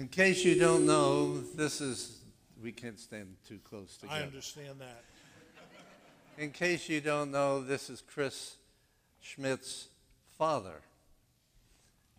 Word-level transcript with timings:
In 0.00 0.08
case 0.08 0.46
you 0.46 0.58
don't 0.58 0.86
know, 0.86 1.42
this 1.56 1.82
is, 1.82 2.22
we 2.62 2.72
can't 2.72 2.98
stand 2.98 3.36
too 3.46 3.58
close 3.62 3.98
together. 3.98 4.18
I 4.18 4.22
understand 4.22 4.80
that. 4.80 5.04
In 6.38 6.52
case 6.52 6.88
you 6.88 7.02
don't 7.02 7.30
know, 7.30 7.62
this 7.62 7.90
is 7.90 8.00
Chris 8.00 8.56
Schmidt's 9.20 9.88
father. 10.38 10.80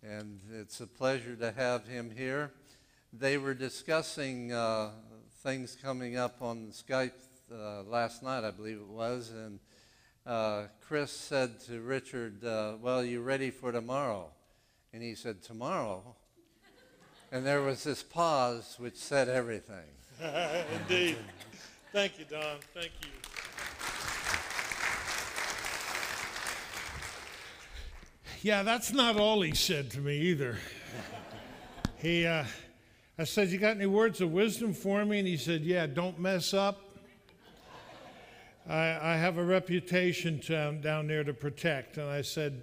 And 0.00 0.38
it's 0.52 0.80
a 0.80 0.86
pleasure 0.86 1.34
to 1.34 1.50
have 1.50 1.84
him 1.88 2.12
here. 2.16 2.52
They 3.12 3.36
were 3.36 3.52
discussing 3.52 4.52
uh, 4.52 4.90
things 5.42 5.74
coming 5.74 6.16
up 6.16 6.36
on 6.40 6.68
Skype 6.68 7.10
uh, 7.52 7.82
last 7.82 8.22
night, 8.22 8.44
I 8.44 8.52
believe 8.52 8.76
it 8.76 8.86
was, 8.86 9.32
and 9.32 9.58
uh, 10.24 10.66
Chris 10.86 11.10
said 11.10 11.58
to 11.62 11.80
Richard, 11.80 12.44
uh, 12.44 12.74
Well, 12.80 13.04
you 13.04 13.22
ready 13.22 13.50
for 13.50 13.72
tomorrow? 13.72 14.30
And 14.92 15.02
he 15.02 15.16
said, 15.16 15.42
Tomorrow? 15.42 16.14
And 17.32 17.46
there 17.46 17.62
was 17.62 17.82
this 17.82 18.02
pause 18.02 18.76
which 18.78 18.94
said 18.94 19.28
everything. 19.28 19.88
Indeed. 20.82 21.16
Thank 21.90 22.18
you, 22.18 22.26
Don. 22.26 22.58
Thank 22.74 22.92
you. 23.00 23.08
Yeah, 28.42 28.62
that's 28.62 28.92
not 28.92 29.16
all 29.16 29.40
he 29.40 29.54
said 29.54 29.90
to 29.92 30.00
me 30.00 30.18
either. 30.18 30.58
He, 31.96 32.26
uh, 32.26 32.44
I 33.16 33.24
said, 33.24 33.48
You 33.48 33.58
got 33.58 33.76
any 33.76 33.86
words 33.86 34.20
of 34.20 34.30
wisdom 34.30 34.74
for 34.74 35.04
me? 35.04 35.20
And 35.20 35.28
he 35.28 35.36
said, 35.36 35.62
Yeah, 35.62 35.86
don't 35.86 36.18
mess 36.18 36.52
up. 36.52 36.80
I, 38.68 38.98
I 39.00 39.16
have 39.16 39.38
a 39.38 39.44
reputation 39.44 40.38
to, 40.40 40.72
down 40.80 41.06
there 41.06 41.24
to 41.24 41.32
protect. 41.32 41.96
And 41.96 42.10
I 42.10 42.22
said, 42.22 42.62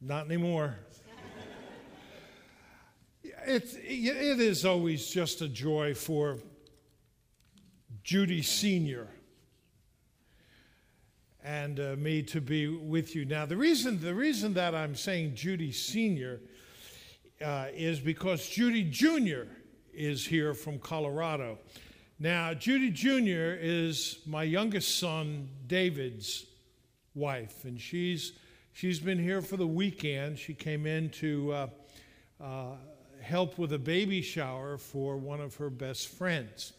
Not 0.00 0.26
anymore. 0.26 0.78
It's, 3.44 3.74
it 3.74 4.40
is 4.40 4.64
always 4.64 5.08
just 5.08 5.40
a 5.40 5.48
joy 5.48 5.94
for 5.94 6.38
Judy 8.04 8.40
Sr. 8.40 9.08
and 11.42 11.80
uh, 11.80 11.96
me 11.98 12.22
to 12.22 12.40
be 12.40 12.68
with 12.68 13.16
you. 13.16 13.24
Now, 13.24 13.44
the 13.46 13.56
reason, 13.56 14.00
the 14.00 14.14
reason 14.14 14.54
that 14.54 14.76
I'm 14.76 14.94
saying 14.94 15.34
Judy 15.34 15.72
Sr. 15.72 16.40
Uh, 17.44 17.66
is 17.74 17.98
because 17.98 18.48
Judy 18.48 18.84
Jr. 18.84 19.50
is 19.92 20.24
here 20.24 20.54
from 20.54 20.78
Colorado. 20.78 21.58
Now, 22.20 22.54
Judy 22.54 22.90
Jr. 22.90 23.58
is 23.60 24.20
my 24.24 24.44
youngest 24.44 25.00
son, 25.00 25.48
David's 25.66 26.46
wife, 27.16 27.64
and 27.64 27.80
she's, 27.80 28.34
she's 28.72 29.00
been 29.00 29.18
here 29.18 29.42
for 29.42 29.56
the 29.56 29.66
weekend. 29.66 30.38
She 30.38 30.54
came 30.54 30.86
in 30.86 31.10
to 31.10 31.52
uh, 31.52 31.66
uh, 32.40 32.74
help 33.22 33.58
with 33.58 33.72
a 33.72 33.78
baby 33.78 34.20
shower 34.20 34.76
for 34.76 35.16
one 35.16 35.40
of 35.40 35.56
her 35.56 35.70
best 35.70 36.08
friends, 36.08 36.72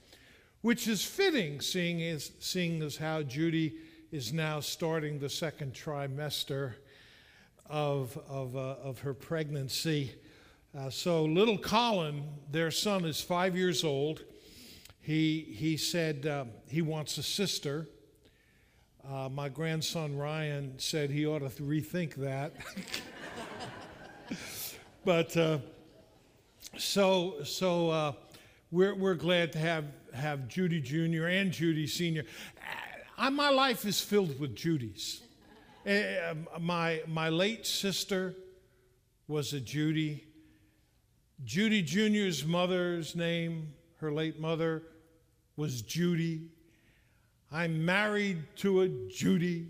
which 0.61 0.87
is 0.87 1.03
fitting, 1.03 1.61
seeing 1.61 2.01
as, 2.01 2.31
seeing 2.39 2.81
as 2.81 2.97
how 2.97 3.21
Judy 3.23 3.75
is 4.11 4.31
now 4.31 4.59
starting 4.59 5.19
the 5.19 5.29
second 5.29 5.73
trimester 5.73 6.73
of, 7.67 8.17
of, 8.29 8.55
uh, 8.55 8.75
of 8.83 8.99
her 8.99 9.13
pregnancy. 9.13 10.11
Uh, 10.77 10.89
so, 10.89 11.23
little 11.25 11.57
Colin, 11.57 12.23
their 12.51 12.71
son, 12.71 13.05
is 13.05 13.21
five 13.21 13.55
years 13.55 13.83
old. 13.83 14.23
He, 15.01 15.55
he 15.57 15.77
said 15.77 16.25
uh, 16.25 16.45
he 16.67 16.81
wants 16.81 17.17
a 17.17 17.23
sister. 17.23 17.87
Uh, 19.07 19.29
my 19.29 19.49
grandson 19.49 20.17
Ryan 20.17 20.75
said 20.77 21.09
he 21.09 21.25
ought 21.25 21.39
to 21.39 21.63
rethink 21.63 22.15
that. 22.15 22.53
but 25.05 25.35
uh, 25.35 25.57
so, 26.77 27.43
so 27.43 27.89
uh, 27.89 28.11
we're, 28.71 28.95
we're 28.95 29.15
glad 29.15 29.51
to 29.53 29.59
have, 29.59 29.85
have 30.13 30.47
Judy 30.47 30.81
Jr. 30.81 31.27
and 31.27 31.51
Judy 31.51 31.85
Sr. 31.85 32.23
Uh, 33.17 33.29
my 33.29 33.49
life 33.49 33.85
is 33.85 34.01
filled 34.01 34.39
with 34.39 34.55
Judys. 34.55 35.21
Uh, 35.85 36.33
my, 36.59 37.01
my 37.07 37.29
late 37.29 37.67
sister 37.67 38.33
was 39.27 39.53
a 39.53 39.59
Judy. 39.59 40.25
Judy 41.43 41.81
Jr.'s 41.81 42.45
mother's 42.45 43.15
name, 43.15 43.73
her 43.97 44.11
late 44.11 44.39
mother, 44.39 44.83
was 45.55 45.81
Judy. 45.83 46.47
I'm 47.51 47.85
married 47.85 48.41
to 48.57 48.81
a 48.81 48.87
Judy. 49.09 49.67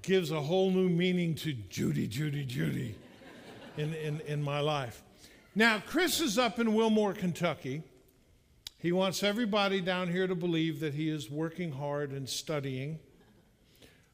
Gives 0.00 0.30
a 0.30 0.40
whole 0.40 0.70
new 0.70 0.88
meaning 0.88 1.34
to 1.36 1.52
Judy, 1.52 2.06
Judy, 2.06 2.46
Judy 2.46 2.94
in, 3.76 3.92
in, 3.94 4.20
in 4.20 4.42
my 4.42 4.60
life. 4.60 5.02
Now, 5.54 5.82
Chris 5.84 6.20
is 6.20 6.38
up 6.38 6.60
in 6.60 6.74
Wilmore, 6.74 7.12
Kentucky. 7.12 7.82
He 8.78 8.92
wants 8.92 9.24
everybody 9.24 9.80
down 9.80 10.08
here 10.08 10.28
to 10.28 10.36
believe 10.36 10.78
that 10.80 10.94
he 10.94 11.08
is 11.08 11.28
working 11.28 11.72
hard 11.72 12.12
and 12.12 12.28
studying. 12.28 13.00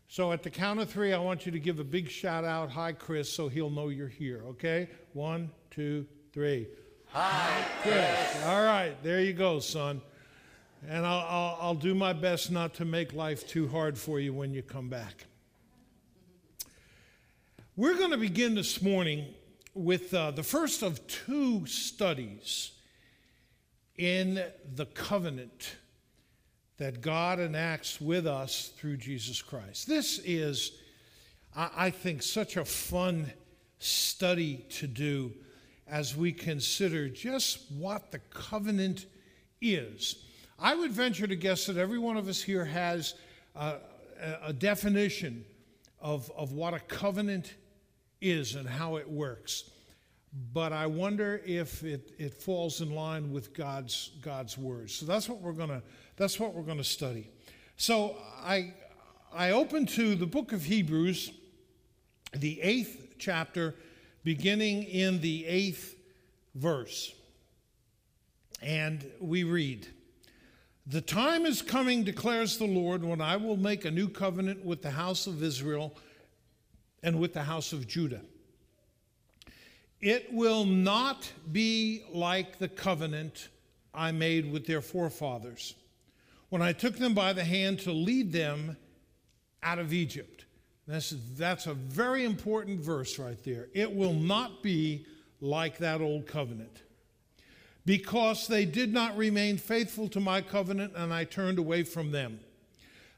So, 0.09 0.33
at 0.33 0.43
the 0.43 0.51
count 0.51 0.81
of 0.81 0.89
three, 0.89 1.13
I 1.13 1.19
want 1.19 1.45
you 1.45 1.53
to 1.53 1.61
give 1.61 1.79
a 1.79 1.85
big 1.85 2.09
shout 2.09 2.45
out, 2.45 2.71
Hi, 2.71 2.93
Chris, 2.93 3.31
so 3.31 3.49
he'll 3.49 3.69
know 3.69 3.91
you're 3.91 4.09
here, 4.09 4.45
okay? 4.47 4.89
One, 5.13 5.51
two, 5.71 6.07
three. 6.33 6.69
Hi, 7.09 7.65
Chris. 7.83 8.45
All 8.47 8.65
right, 8.65 8.95
there 9.03 9.21
you 9.21 9.35
go, 9.35 9.59
son. 9.59 10.01
And 10.89 11.05
I'll, 11.05 11.27
I'll, 11.29 11.59
I'll, 11.61 11.75
do 11.75 11.95
my 11.95 12.13
best 12.13 12.51
not 12.51 12.75
to 12.75 12.85
make 12.85 13.13
life 13.13 13.47
too 13.47 13.69
hard 13.69 13.99
for 13.99 14.21
you 14.21 14.33
when 14.33 14.55
you 14.55 14.63
come 14.63 14.89
back. 14.89 15.27
We're 17.77 17.97
going 17.97 18.13
to 18.13 18.17
begin 18.17 18.55
this 18.55 18.81
morning 18.81 19.27
with 19.77 20.15
uh, 20.15 20.31
the 20.31 20.43
first 20.43 20.83
of 20.83 21.07
two 21.07 21.67
studies 21.67 22.73
in 23.99 24.43
the 24.75 24.87
covenant 24.87 25.77
that 26.79 27.01
God 27.01 27.39
enacts 27.39 28.01
with 28.01 28.27
us 28.27 28.73
through 28.77 28.97
Jesus 28.97 29.41
Christ. 29.43 29.87
This 29.87 30.19
is, 30.25 30.73
I, 31.55 31.91
think, 31.91 32.23
such 32.23 32.57
a 32.57 32.65
fun 32.65 33.33
study 33.79 34.65
to 34.71 34.87
do 34.87 35.33
as 35.87 36.17
we 36.17 36.33
consider 36.33 37.09
just 37.09 37.71
what 37.73 38.11
the 38.11 38.19
covenant 38.31 39.07
is. 39.61 40.25
I 40.59 40.75
would 40.75 40.91
venture 40.91 41.27
to 41.27 41.37
guess 41.37 41.67
that 41.67 41.77
every 41.77 41.99
one 41.99 42.17
of 42.17 42.29
us 42.29 42.43
here 42.43 42.65
has 42.65 43.15
a, 43.55 43.77
a 44.43 44.53
definition 44.53 45.45
of, 46.01 46.31
of 46.37 46.53
what 46.53 46.75
a 46.75 46.81
covenant 46.81 47.55
is 48.21 48.55
and 48.55 48.69
how 48.69 48.97
it 48.97 49.09
works. 49.09 49.71
But 50.53 50.73
I 50.73 50.87
wonder 50.87 51.41
if 51.47 51.83
it, 51.83 52.13
it 52.19 52.35
falls 52.35 52.81
in 52.81 52.95
line 52.95 53.33
with 53.33 53.55
God's, 53.55 54.11
God's 54.21 54.59
words. 54.59 54.95
So 54.95 55.07
that's 55.07 55.29
what 55.29 55.41
we're 55.41 55.53
gonna 55.53 55.83
that's 56.17 56.39
what 56.39 56.55
we're 56.55 56.63
gonna 56.63 56.85
study. 56.85 57.31
So 57.77 58.17
I 58.43 58.75
I 59.35 59.51
open 59.51 59.87
to 59.87 60.15
the 60.15 60.27
book 60.27 60.53
of 60.53 60.65
Hebrews, 60.65 61.31
the 62.35 62.61
eighth 62.61 63.15
chapter, 63.19 63.75
beginning 64.25 64.85
in 64.85 65.21
the 65.21 65.47
eighth 65.47 65.95
verse. 66.55 67.15
And 68.63 69.09
we 69.21 69.45
read, 69.45 69.87
The 70.87 71.01
time 71.01 71.47
is 71.47 71.63
coming, 71.63 72.03
declares 72.03 72.59
the 72.59 72.67
Lord, 72.67 73.05
when 73.05 73.21
I 73.21 73.37
will 73.37 73.57
make 73.57 73.85
a 73.85 73.91
new 73.91 74.09
covenant 74.09 74.65
with 74.65 74.83
the 74.83 74.91
house 74.91 75.27
of 75.27 75.43
Israel 75.43 75.97
and 77.07 77.21
with 77.21 77.33
the 77.33 77.45
house 77.45 77.73
of 77.73 77.87
Judah. 77.87 78.21
It 80.01 80.33
will 80.33 80.65
not 80.65 81.33
be 81.53 82.03
like 82.13 82.59
the 82.59 82.69
covenant 82.69 83.49
I 83.95 84.11
made 84.11 84.53
with 84.53 84.67
their 84.67 84.83
forefathers 84.83 85.75
when 86.49 86.63
I 86.63 86.73
took 86.73 86.97
them 86.97 87.15
by 87.15 87.33
the 87.33 87.45
hand 87.45 87.79
to 87.81 87.93
lead 87.93 88.33
them 88.33 88.77
out 89.63 89.79
of 89.79 89.93
Egypt. 89.93 90.47
That's, 90.89 91.15
that's 91.37 91.67
a 91.67 91.75
very 91.75 92.25
important 92.25 92.81
verse 92.81 93.21
right 93.21 93.43
there. 93.45 93.69
It 93.73 93.95
will 93.95 94.13
not 94.13 94.63
be 94.63 95.07
like 95.41 95.79
that 95.79 96.01
old 96.01 96.27
covenant. 96.27 96.83
Because 97.85 98.49
they 98.49 98.65
did 98.65 98.93
not 98.93 99.17
remain 99.17 99.59
faithful 99.59 100.09
to 100.09 100.19
my 100.19 100.41
covenant 100.41 100.95
and 100.97 101.15
I 101.15 101.23
turned 101.23 101.59
away 101.59 101.85
from 101.85 102.11
them. 102.11 102.41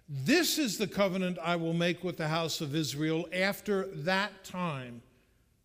This 0.09 0.59
is 0.59 0.79
the 0.79 0.87
covenant 0.87 1.39
I 1.43 1.57
will 1.57 1.75
make 1.75 2.03
with 2.03 2.17
the 2.17 2.29
house 2.29 2.63
of 2.63 2.75
Israel 2.75 3.29
after 3.31 3.89
that 3.89 4.43
time, 4.43 5.03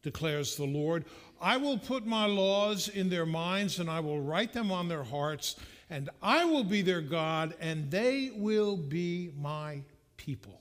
declares 0.02 0.58
the 0.58 0.66
Lord. 0.66 1.06
I 1.40 1.56
will 1.56 1.78
put 1.78 2.06
my 2.06 2.26
laws 2.26 2.90
in 2.90 3.10
their 3.10 3.26
minds 3.26 3.80
and 3.80 3.90
I 3.90 4.02
will 4.02 4.20
write 4.20 4.52
them 4.52 4.70
on 4.70 4.90
their 4.90 5.04
hearts, 5.04 5.56
and 5.90 6.10
I 6.22 6.44
will 6.44 6.66
be 6.66 6.82
their 6.82 7.02
God, 7.02 7.56
and 7.62 7.90
they 7.90 8.32
will 8.36 8.76
be 8.76 9.32
my 9.38 9.82
people. 10.18 10.60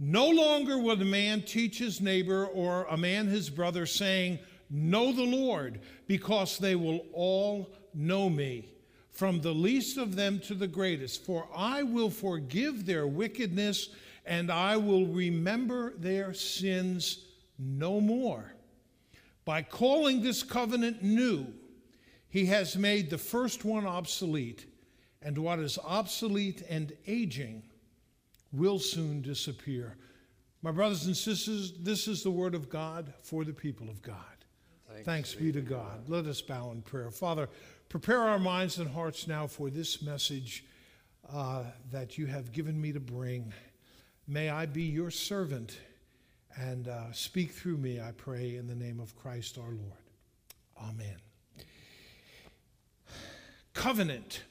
No 0.00 0.28
longer 0.28 0.76
will 0.76 1.00
a 1.00 1.04
man 1.04 1.42
teach 1.42 1.78
his 1.78 2.00
neighbor 2.00 2.46
or 2.46 2.86
a 2.90 2.96
man 2.96 3.28
his 3.28 3.50
brother, 3.50 3.86
saying, 3.86 4.40
Know 4.68 5.12
the 5.12 5.22
Lord, 5.22 5.80
because 6.08 6.58
they 6.58 6.74
will 6.74 7.06
all 7.12 7.72
know 7.94 8.28
me, 8.28 8.73
from 9.14 9.40
the 9.40 9.54
least 9.54 9.96
of 9.96 10.16
them 10.16 10.40
to 10.40 10.54
the 10.54 10.66
greatest. 10.66 11.24
For 11.24 11.48
I 11.54 11.84
will 11.84 12.10
forgive 12.10 12.84
their 12.84 13.06
wickedness, 13.06 13.88
and 14.26 14.50
I 14.50 14.76
will 14.76 15.06
remember 15.06 15.94
their 15.96 16.34
sins 16.34 17.24
no 17.58 18.00
more. 18.00 18.52
By 19.44 19.62
calling 19.62 20.20
this 20.20 20.42
covenant 20.42 21.02
new, 21.02 21.46
he 22.28 22.46
has 22.46 22.76
made 22.76 23.08
the 23.08 23.18
first 23.18 23.64
one 23.64 23.86
obsolete, 23.86 24.66
and 25.22 25.38
what 25.38 25.60
is 25.60 25.78
obsolete 25.84 26.62
and 26.68 26.92
aging 27.06 27.62
will 28.52 28.80
soon 28.80 29.22
disappear. 29.22 29.96
My 30.60 30.72
brothers 30.72 31.06
and 31.06 31.16
sisters, 31.16 31.72
this 31.78 32.08
is 32.08 32.22
the 32.22 32.30
word 32.30 32.54
of 32.54 32.68
God 32.68 33.12
for 33.22 33.44
the 33.44 33.52
people 33.52 33.88
of 33.88 34.02
God. 34.02 34.16
Thanks, 34.88 35.04
Thanks 35.04 35.34
be 35.34 35.52
to 35.52 35.60
God. 35.60 36.08
Let 36.08 36.26
us 36.26 36.40
bow 36.40 36.70
in 36.70 36.82
prayer. 36.82 37.10
Father, 37.10 37.48
prepare 37.88 38.20
our 38.20 38.38
minds 38.38 38.78
and 38.78 38.90
hearts 38.90 39.26
now 39.26 39.46
for 39.46 39.70
this 39.70 40.02
message 40.02 40.64
uh, 41.32 41.64
that 41.90 42.18
you 42.18 42.26
have 42.26 42.52
given 42.52 42.80
me 42.80 42.92
to 42.92 43.00
bring. 43.00 43.52
May 44.26 44.50
I 44.50 44.66
be 44.66 44.82
your 44.82 45.10
servant 45.10 45.78
and 46.56 46.88
uh, 46.88 47.12
speak 47.12 47.52
through 47.52 47.78
me, 47.78 48.00
I 48.00 48.12
pray, 48.12 48.56
in 48.56 48.66
the 48.66 48.74
name 48.74 49.00
of 49.00 49.16
Christ 49.16 49.58
our 49.58 49.70
Lord. 49.70 50.04
Amen. 50.80 51.16
Covenant. 53.72 54.42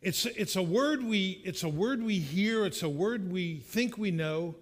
It's, 0.00 0.26
it's, 0.26 0.56
a 0.56 0.62
word 0.62 1.04
we, 1.04 1.42
it's 1.44 1.62
a 1.62 1.68
word 1.68 2.02
we 2.02 2.18
hear, 2.18 2.66
it's 2.66 2.82
a 2.82 2.88
word 2.88 3.30
we 3.30 3.58
think 3.58 3.96
we 3.96 4.10
know, 4.10 4.56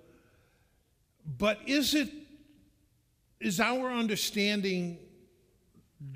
but 1.39 1.61
is 1.67 1.95
it, 1.95 2.11
is 3.41 3.59
our 3.59 3.91
understanding 3.91 4.99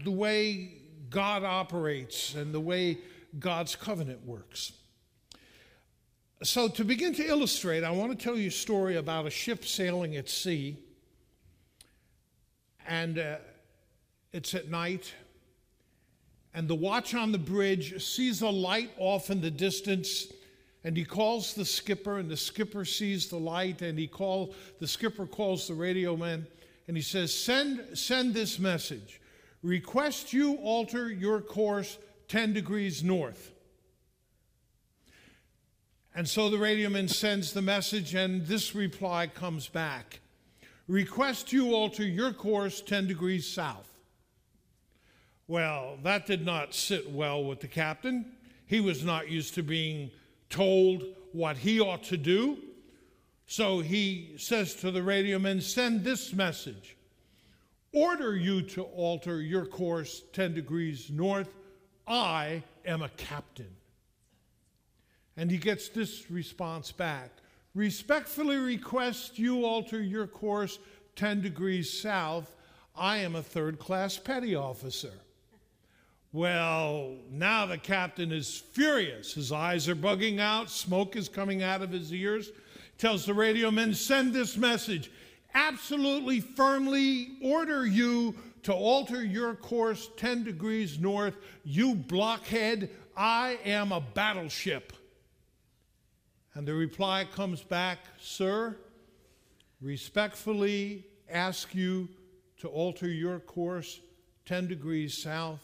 the 0.04 0.10
way 0.10 0.72
God 1.10 1.44
operates 1.44 2.34
and 2.34 2.52
the 2.52 2.60
way 2.60 2.98
God's 3.38 3.76
covenant 3.76 4.24
works? 4.26 4.72
So, 6.42 6.68
to 6.68 6.84
begin 6.84 7.14
to 7.14 7.26
illustrate, 7.26 7.84
I 7.84 7.90
want 7.90 8.18
to 8.18 8.22
tell 8.22 8.36
you 8.36 8.48
a 8.48 8.52
story 8.52 8.96
about 8.96 9.26
a 9.26 9.30
ship 9.30 9.64
sailing 9.64 10.16
at 10.16 10.28
sea. 10.28 10.76
And 12.86 13.18
uh, 13.18 13.36
it's 14.32 14.52
at 14.54 14.68
night. 14.68 15.14
And 16.52 16.68
the 16.68 16.74
watch 16.74 17.14
on 17.14 17.32
the 17.32 17.38
bridge 17.38 18.04
sees 18.04 18.42
a 18.42 18.48
light 18.48 18.90
off 18.98 19.30
in 19.30 19.40
the 19.40 19.50
distance. 19.50 20.26
And 20.82 20.94
he 20.96 21.04
calls 21.04 21.54
the 21.54 21.64
skipper, 21.64 22.18
and 22.18 22.28
the 22.28 22.36
skipper 22.36 22.84
sees 22.84 23.28
the 23.28 23.38
light. 23.38 23.80
And 23.80 23.98
he 23.98 24.06
call, 24.06 24.54
the 24.80 24.86
skipper 24.86 25.26
calls 25.26 25.66
the 25.66 25.74
radio 25.74 26.14
man. 26.14 26.46
And 26.88 26.96
he 26.96 27.02
says, 27.02 27.32
send, 27.32 27.96
send 27.96 28.34
this 28.34 28.58
message. 28.58 29.18
Request 29.64 30.34
you 30.34 30.56
alter 30.56 31.10
your 31.10 31.40
course 31.40 31.96
10 32.28 32.52
degrees 32.52 33.02
north. 33.02 33.54
And 36.14 36.28
so 36.28 36.50
the 36.50 36.58
radioman 36.58 37.08
sends 37.08 37.54
the 37.54 37.62
message, 37.62 38.14
and 38.14 38.46
this 38.46 38.74
reply 38.74 39.26
comes 39.26 39.66
back 39.66 40.20
Request 40.86 41.50
you 41.50 41.74
alter 41.74 42.04
your 42.04 42.34
course 42.34 42.82
10 42.82 43.06
degrees 43.06 43.48
south. 43.48 43.88
Well, 45.48 45.98
that 46.02 46.26
did 46.26 46.44
not 46.44 46.74
sit 46.74 47.10
well 47.10 47.42
with 47.42 47.60
the 47.60 47.66
captain. 47.66 48.32
He 48.66 48.80
was 48.80 49.02
not 49.02 49.30
used 49.30 49.54
to 49.54 49.62
being 49.62 50.10
told 50.50 51.04
what 51.32 51.56
he 51.56 51.80
ought 51.80 52.02
to 52.04 52.18
do. 52.18 52.58
So 53.46 53.80
he 53.80 54.34
says 54.36 54.74
to 54.76 54.90
the 54.90 55.00
radioman, 55.00 55.62
Send 55.62 56.04
this 56.04 56.34
message 56.34 56.98
Order 57.94 58.36
you 58.36 58.62
to 58.62 58.82
alter 58.82 59.40
your 59.40 59.64
course 59.64 60.22
10 60.32 60.54
degrees 60.54 61.10
north. 61.10 61.54
I 62.06 62.62
am 62.84 63.02
a 63.02 63.08
captain. 63.10 63.76
And 65.36 65.50
he 65.50 65.58
gets 65.58 65.88
this 65.88 66.30
response 66.30 66.92
back 66.92 67.30
Respectfully 67.74 68.56
request 68.56 69.36
you 69.36 69.64
alter 69.64 70.00
your 70.00 70.28
course 70.28 70.78
10 71.16 71.40
degrees 71.40 72.00
south. 72.00 72.54
I 72.94 73.18
am 73.18 73.34
a 73.34 73.42
third 73.42 73.80
class 73.80 74.16
petty 74.16 74.54
officer. 74.54 75.12
Well, 76.32 77.16
now 77.30 77.66
the 77.66 77.78
captain 77.78 78.30
is 78.30 78.62
furious. 78.72 79.34
His 79.34 79.50
eyes 79.50 79.88
are 79.88 79.96
bugging 79.96 80.38
out, 80.38 80.70
smoke 80.70 81.16
is 81.16 81.28
coming 81.28 81.62
out 81.62 81.82
of 81.82 81.90
his 81.90 82.12
ears. 82.12 82.50
Tells 82.96 83.26
the 83.26 83.34
radio 83.34 83.72
men, 83.72 83.92
send 83.92 84.32
this 84.32 84.56
message. 84.56 85.10
Absolutely 85.54 86.40
firmly 86.40 87.36
order 87.42 87.86
you 87.86 88.34
to 88.64 88.72
alter 88.72 89.22
your 89.22 89.54
course 89.54 90.10
10 90.16 90.44
degrees 90.44 90.98
north. 90.98 91.34
You 91.64 91.94
blockhead, 91.94 92.90
I 93.16 93.58
am 93.64 93.92
a 93.92 94.00
battleship. 94.00 94.92
And 96.54 96.66
the 96.66 96.74
reply 96.74 97.26
comes 97.34 97.62
back, 97.62 97.98
Sir, 98.20 98.76
respectfully 99.80 101.04
ask 101.28 101.74
you 101.74 102.08
to 102.58 102.68
alter 102.68 103.08
your 103.08 103.38
course 103.40 104.00
10 104.46 104.68
degrees 104.68 105.22
south. 105.22 105.60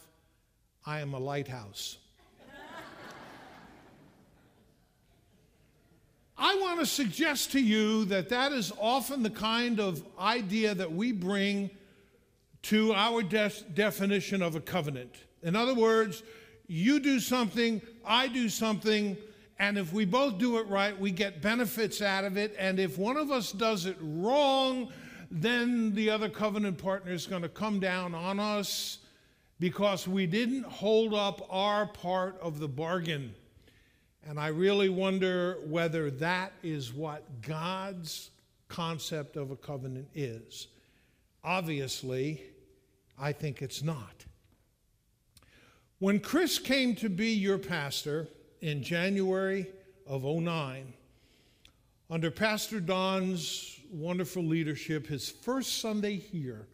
I 0.85 0.99
am 0.99 1.13
a 1.13 1.19
lighthouse. 1.19 1.97
I 6.43 6.55
want 6.55 6.79
to 6.79 6.87
suggest 6.87 7.51
to 7.51 7.61
you 7.61 8.05
that 8.05 8.29
that 8.29 8.51
is 8.51 8.73
often 8.79 9.21
the 9.21 9.29
kind 9.29 9.79
of 9.79 10.03
idea 10.19 10.73
that 10.73 10.91
we 10.91 11.11
bring 11.11 11.69
to 12.63 12.93
our 12.93 13.21
de- 13.21 13.51
definition 13.75 14.41
of 14.41 14.55
a 14.55 14.59
covenant. 14.59 15.13
In 15.43 15.55
other 15.55 15.75
words, 15.75 16.23
you 16.65 16.99
do 16.99 17.19
something, 17.19 17.79
I 18.03 18.27
do 18.27 18.49
something, 18.49 19.17
and 19.59 19.77
if 19.77 19.93
we 19.93 20.03
both 20.03 20.39
do 20.39 20.57
it 20.57 20.67
right, 20.67 20.99
we 20.99 21.11
get 21.11 21.43
benefits 21.43 22.01
out 22.01 22.23
of 22.23 22.37
it. 22.37 22.55
And 22.57 22.79
if 22.79 22.97
one 22.97 23.17
of 23.17 23.29
us 23.29 23.51
does 23.51 23.85
it 23.85 23.97
wrong, 24.01 24.91
then 25.29 25.93
the 25.93 26.09
other 26.09 26.27
covenant 26.27 26.79
partner 26.79 27.11
is 27.11 27.27
going 27.27 27.43
to 27.43 27.49
come 27.49 27.79
down 27.79 28.15
on 28.15 28.39
us 28.39 28.97
because 29.59 30.07
we 30.07 30.25
didn't 30.25 30.63
hold 30.63 31.13
up 31.13 31.47
our 31.51 31.85
part 31.85 32.39
of 32.41 32.57
the 32.57 32.67
bargain. 32.67 33.35
And 34.27 34.39
I 34.39 34.47
really 34.47 34.89
wonder 34.89 35.57
whether 35.65 36.11
that 36.11 36.53
is 36.63 36.93
what 36.93 37.41
God's 37.41 38.29
concept 38.67 39.35
of 39.35 39.51
a 39.51 39.55
covenant 39.55 40.07
is. 40.13 40.67
Obviously, 41.43 42.41
I 43.19 43.31
think 43.31 43.61
it's 43.61 43.81
not. 43.81 44.25
When 45.99 46.19
Chris 46.19 46.59
came 46.59 46.95
to 46.95 47.09
be 47.09 47.31
your 47.31 47.57
pastor, 47.57 48.27
in 48.61 48.83
January 48.83 49.67
of 50.05 50.23
09, 50.23 50.93
under 52.09 52.31
Pastor 52.31 52.79
Don's 52.79 53.79
wonderful 53.91 54.43
leadership, 54.43 55.07
his 55.07 55.29
first 55.29 55.79
Sunday 55.79 56.17
here, 56.17 56.67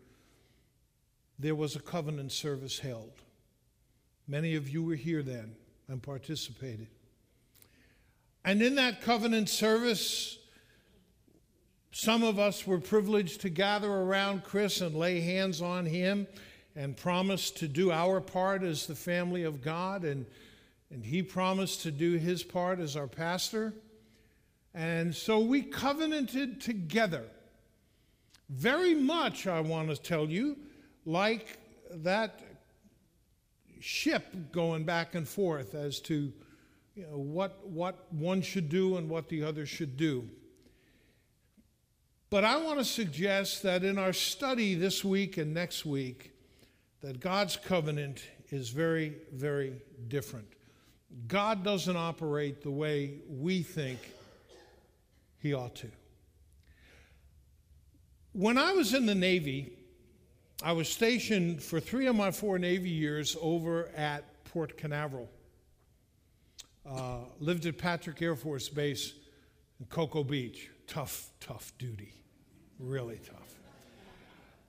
there 1.40 1.56
was 1.56 1.76
a 1.76 1.80
covenant 1.80 2.32
service 2.32 2.80
held. 2.80 3.22
Many 4.28 4.56
of 4.56 4.70
you 4.70 4.84
were 4.84 4.96
here 4.96 5.24
then 5.24 5.56
and 5.88 6.02
participated. 6.02 6.88
And 8.46 8.62
in 8.62 8.76
that 8.76 9.02
covenant 9.02 9.50
service, 9.50 10.38
some 11.92 12.24
of 12.24 12.40
us 12.40 12.66
were 12.66 12.80
privileged 12.80 13.42
to 13.42 13.50
gather 13.50 13.92
around 13.92 14.44
Chris 14.44 14.82
and 14.82 14.96
lay 14.96 15.20
hands 15.20 15.62
on 15.62 15.86
him 15.86 16.28
and 16.76 16.96
promise 16.96 17.52
to 17.52 17.68
do 17.68 17.92
our 17.92 18.22
part 18.22 18.64
as 18.64 18.88
the 18.88 18.96
family 18.96 19.44
of 19.44 19.62
God 19.62 20.04
and 20.04 20.26
and 20.90 21.04
he 21.04 21.22
promised 21.22 21.82
to 21.82 21.92
do 21.92 22.14
his 22.14 22.44
part 22.44 22.80
as 22.80 22.96
our 22.96 23.08
pastor. 23.08 23.74
And 24.74 25.14
so 25.14 25.40
we 25.40 25.64
covenanted 25.64 26.62
together. 26.62 27.24
Very 28.50 28.96
much, 28.96 29.48
I 29.48 29.60
want 29.60 29.90
to 29.90 29.98
tell 29.98 30.30
you, 30.30 30.58
like 31.06 31.58
that 31.92 32.42
ship 33.80 34.52
going 34.52 34.86
back 34.86 35.16
and 35.16 35.28
forth 35.28 35.76
as 35.76 36.00
to 36.02 36.32
you 36.98 37.04
know, 37.04 37.18
what, 37.20 37.64
what 37.68 38.12
one 38.12 38.42
should 38.42 38.70
do 38.70 38.98
and 38.98 39.08
what 39.08 39.30
the 39.30 39.44
other 39.44 39.68
should 39.68 39.98
do. 39.98 40.28
But 42.32 42.44
I 42.44 42.58
want 42.58 42.80
to 42.80 42.86
suggest 42.86 43.62
that 43.64 43.84
in 43.84 44.00
our 44.00 44.14
study 44.14 44.74
this 44.74 45.06
week 45.06 45.38
and 45.38 45.54
next 45.54 45.86
week, 45.86 46.34
that 47.02 47.20
God's 47.20 47.56
covenant 47.56 48.24
is 48.50 48.70
very, 48.70 49.14
very 49.32 49.74
different. 50.08 50.48
God 51.28 51.64
doesn't 51.64 51.96
operate 51.96 52.64
the 52.64 52.72
way 52.72 53.20
we 53.30 53.62
think 53.62 54.00
he 55.38 55.54
ought 55.54 55.76
to. 55.76 55.92
When 58.34 58.58
I 58.58 58.74
was 58.74 58.96
in 58.96 59.06
the 59.06 59.16
Navy, 59.16 59.78
I 60.64 60.72
was 60.72 60.90
stationed 60.90 61.62
for 61.62 61.80
three 61.80 62.08
of 62.08 62.16
my 62.16 62.32
four 62.32 62.58
Navy 62.58 62.90
years 62.90 63.38
over 63.40 63.90
at 63.96 64.44
Port 64.46 64.78
Canaveral. 64.78 65.30
Uh, 66.90 67.18
lived 67.40 67.66
at 67.66 67.78
Patrick 67.78 68.22
Air 68.22 68.36
Force 68.36 68.70
Base 68.70 69.14
in 69.80 69.86
Cocoa 69.88 70.24
Beach. 70.24 70.70
Tough, 70.88 71.32
tough 71.42 71.74
duty. 71.78 72.14
Really 72.80 73.20
tough. 73.26 73.56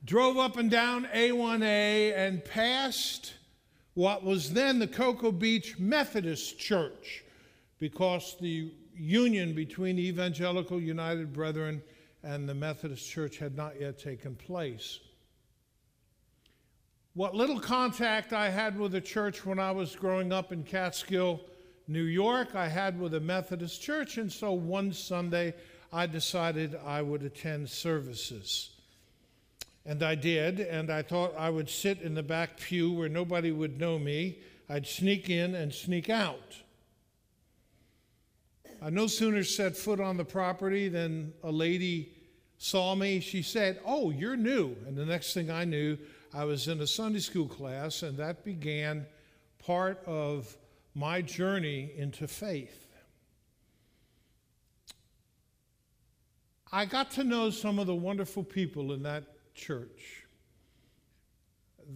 Drove 0.05 0.37
up 0.37 0.57
and 0.57 0.71
down 0.71 1.07
A1A 1.15 2.17
and 2.17 2.45
passed 2.45 3.35
what 3.95 4.25
was 4.25 4.53
then 4.53 4.79
the 4.79 4.87
Cocoa 4.87 5.31
Beach 5.33 5.79
Methodist 5.79 6.59
Church 6.59 7.25
because 7.79 8.37
the 8.41 8.73
union 8.95 9.55
between 9.55 9.99
Evangelical 9.99 10.81
United 10.81 11.33
Brethren 11.33 11.83
and 12.25 12.49
the 12.49 12.55
Methodist 12.55 13.09
Church 13.09 13.39
had 13.39 13.57
not 13.57 13.81
yet 13.81 13.99
taken 13.99 14.35
place. 14.35 14.99
what 17.15 17.35
little 17.35 17.59
contact 17.59 18.33
I 18.33 18.49
had 18.49 18.79
with 18.79 18.93
the 18.93 19.01
church 19.01 19.45
when 19.45 19.59
I 19.59 19.73
was 19.73 19.97
growing 19.97 20.33
up 20.33 20.53
in 20.53 20.63
Catskill, 20.63 21.41
New 21.91 22.03
York, 22.03 22.55
I 22.55 22.69
had 22.69 23.01
with 23.01 23.15
a 23.15 23.21
Methodist 23.21 23.81
church, 23.81 24.19
and 24.19 24.31
so 24.31 24.53
one 24.53 24.93
Sunday 24.93 25.55
I 25.91 26.07
decided 26.07 26.79
I 26.85 27.01
would 27.01 27.23
attend 27.23 27.71
services. 27.71 28.71
And 29.87 30.03
I 30.03 30.15
did, 30.15 30.61
and 30.61 30.91
I 30.91 31.01
thought 31.01 31.35
I 31.39 31.49
would 31.49 31.71
sit 31.71 32.03
in 32.03 32.15
the 32.15 32.23
back 32.23 32.59
pew 32.59 32.93
where 32.93 33.09
nobody 33.09 33.53
would 33.53 33.81
know 33.81 33.99
me. 33.99 34.39
I'd 34.69 34.87
sneak 34.87 35.31
in 35.31 35.55
and 35.55 35.73
sneak 35.73 36.11
out. 36.11 36.57
I 38.83 38.91
no 38.91 39.07
sooner 39.07 39.43
set 39.43 39.75
foot 39.75 39.99
on 39.99 40.19
the 40.19 40.27
property 40.27 40.91
than 40.91 41.33
a 41.43 41.51
lady 41.51 42.13
saw 42.59 42.95
me. 42.95 43.21
She 43.21 43.41
said, 43.41 43.81
Oh, 43.87 44.11
you're 44.11 44.37
new. 44.37 44.77
And 44.87 44.95
the 44.95 45.07
next 45.07 45.33
thing 45.33 45.51
I 45.51 45.65
knew, 45.65 45.97
I 46.35 46.45
was 46.45 46.69
in 46.69 46.81
a 46.83 46.87
Sunday 46.87 47.21
school 47.21 47.49
class, 47.49 48.03
and 48.03 48.19
that 48.19 48.45
began 48.45 49.07
part 49.65 50.03
of 50.05 50.55
my 50.99 51.23
journey 51.23 51.93
into 51.97 52.27
faith. 52.27 52.89
I 56.73 56.87
got 56.87 57.13
to 57.13 57.25
know 57.25 57.51
some 57.51 57.79
of 57.79 57.87
the 57.87 57.95
wonderful 57.95 58.43
people 58.43 58.93
in 58.93 59.05
that 59.05 59.55
church. 59.55 60.25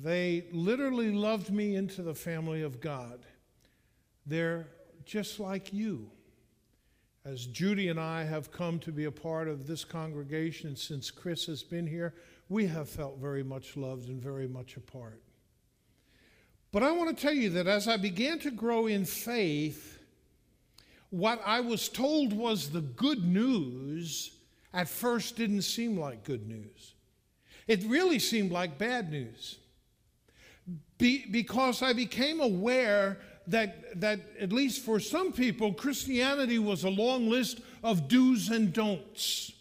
They 0.02 0.44
literally 0.52 1.10
loved 1.10 1.50
me 1.50 1.74
into 1.74 2.02
the 2.02 2.14
family 2.14 2.62
of 2.62 2.80
God. 2.80 3.26
They're 4.24 4.68
just 5.04 5.40
like 5.40 5.72
you. 5.72 6.08
As 7.24 7.44
Judy 7.46 7.88
and 7.88 7.98
I 7.98 8.22
have 8.22 8.52
come 8.52 8.78
to 8.80 8.92
be 8.92 9.06
a 9.06 9.10
part 9.10 9.48
of 9.48 9.66
this 9.66 9.84
congregation 9.84 10.76
since 10.76 11.10
Chris 11.10 11.46
has 11.46 11.64
been 11.64 11.88
here, 11.88 12.14
we 12.48 12.66
have 12.66 12.88
felt 12.88 13.18
very 13.18 13.42
much 13.42 13.76
loved 13.76 14.08
and 14.08 14.22
very 14.22 14.46
much 14.46 14.76
apart. 14.76 15.20
But 16.72 16.82
I 16.82 16.92
want 16.92 17.14
to 17.16 17.22
tell 17.22 17.34
you 17.34 17.50
that 17.50 17.66
as 17.66 17.86
I 17.86 17.98
began 17.98 18.38
to 18.40 18.50
grow 18.50 18.86
in 18.86 19.04
faith, 19.04 19.98
what 21.10 21.40
I 21.44 21.60
was 21.60 21.90
told 21.90 22.32
was 22.32 22.70
the 22.70 22.80
good 22.80 23.24
news 23.24 24.30
at 24.72 24.88
first 24.88 25.36
didn't 25.36 25.62
seem 25.62 25.98
like 25.98 26.24
good 26.24 26.48
news. 26.48 26.94
It 27.68 27.84
really 27.84 28.18
seemed 28.18 28.50
like 28.50 28.78
bad 28.78 29.10
news. 29.10 29.58
Be, 30.96 31.26
because 31.30 31.82
I 31.82 31.92
became 31.92 32.40
aware 32.40 33.18
that, 33.48 34.00
that, 34.00 34.20
at 34.40 34.52
least 34.52 34.82
for 34.82 34.98
some 34.98 35.32
people, 35.32 35.74
Christianity 35.74 36.58
was 36.58 36.84
a 36.84 36.90
long 36.90 37.28
list 37.28 37.60
of 37.82 38.08
do's 38.08 38.48
and 38.48 38.72
don'ts. 38.72 39.52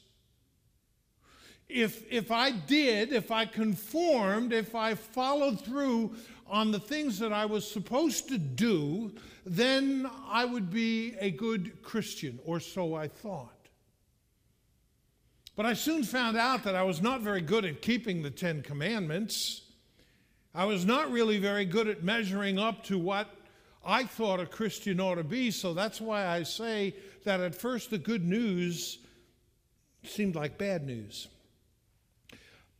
If, 1.68 2.10
if 2.12 2.32
I 2.32 2.52
did, 2.52 3.12
if 3.12 3.32
I 3.32 3.46
conformed, 3.46 4.54
if 4.54 4.76
I 4.76 4.94
followed 4.96 5.62
through 5.62 6.16
on 6.52 6.72
the 6.72 6.80
things 6.80 7.18
that 7.20 7.32
I 7.32 7.46
was 7.46 7.70
supposed 7.70 8.28
to 8.28 8.38
do, 8.38 9.14
then 9.46 10.08
I 10.28 10.44
would 10.44 10.70
be 10.70 11.16
a 11.20 11.32
good 11.32 11.82
Christian, 11.82 12.40
or 12.46 12.60
so 12.60 12.94
I 12.94 13.08
thought. 13.08 13.70
But 15.56 15.66
I 15.66 15.74
soon 15.74 16.04
found 16.04 16.38
out 16.38 16.64
that 16.64 16.76
I 16.76 16.84
was 16.84 17.02
not 17.02 17.22
very 17.22 17.42
good 17.42 17.66
at 17.66 17.82
keeping 17.82 18.22
the 18.22 18.30
Ten 18.30 18.62
Commandments. 18.62 19.62
I 20.54 20.66
was 20.66 20.86
not 20.86 21.10
really 21.12 21.40
very 21.40 21.66
good 21.66 21.88
at 21.88 22.04
measuring 22.04 22.60
up 22.60 22.84
to 22.86 23.00
what 23.00 23.28
I 23.86 24.04
thought 24.04 24.40
a 24.40 24.46
Christian 24.46 25.00
ought 25.00 25.16
to 25.16 25.24
be. 25.24 25.52
So 25.52 25.74
that's 25.74 26.02
why 26.02 26.28
I 26.28 26.44
say 26.44 26.96
that 27.24 27.40
at 27.40 27.56
first 27.56 27.90
the 27.90 27.98
good 27.98 28.26
news 28.26 29.00
seemed 30.04 30.36
like 30.36 30.58
bad 30.58 30.86
news. 30.86 31.28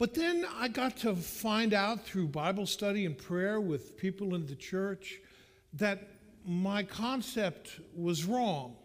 But 0.02 0.16
then 0.16 0.48
I 0.58 0.68
got 0.68 0.98
to 0.98 1.16
find 1.16 1.76
out 1.76 2.08
through 2.08 2.30
Bible 2.30 2.66
study 2.66 3.06
and 3.06 3.16
prayer 3.16 3.62
with 3.62 3.98
people 3.98 4.34
in 4.34 4.48
the 4.48 4.56
church 4.56 5.20
that 5.74 6.08
my 6.44 6.82
concept 6.82 7.80
was 7.96 8.26
wrong. 8.26 8.78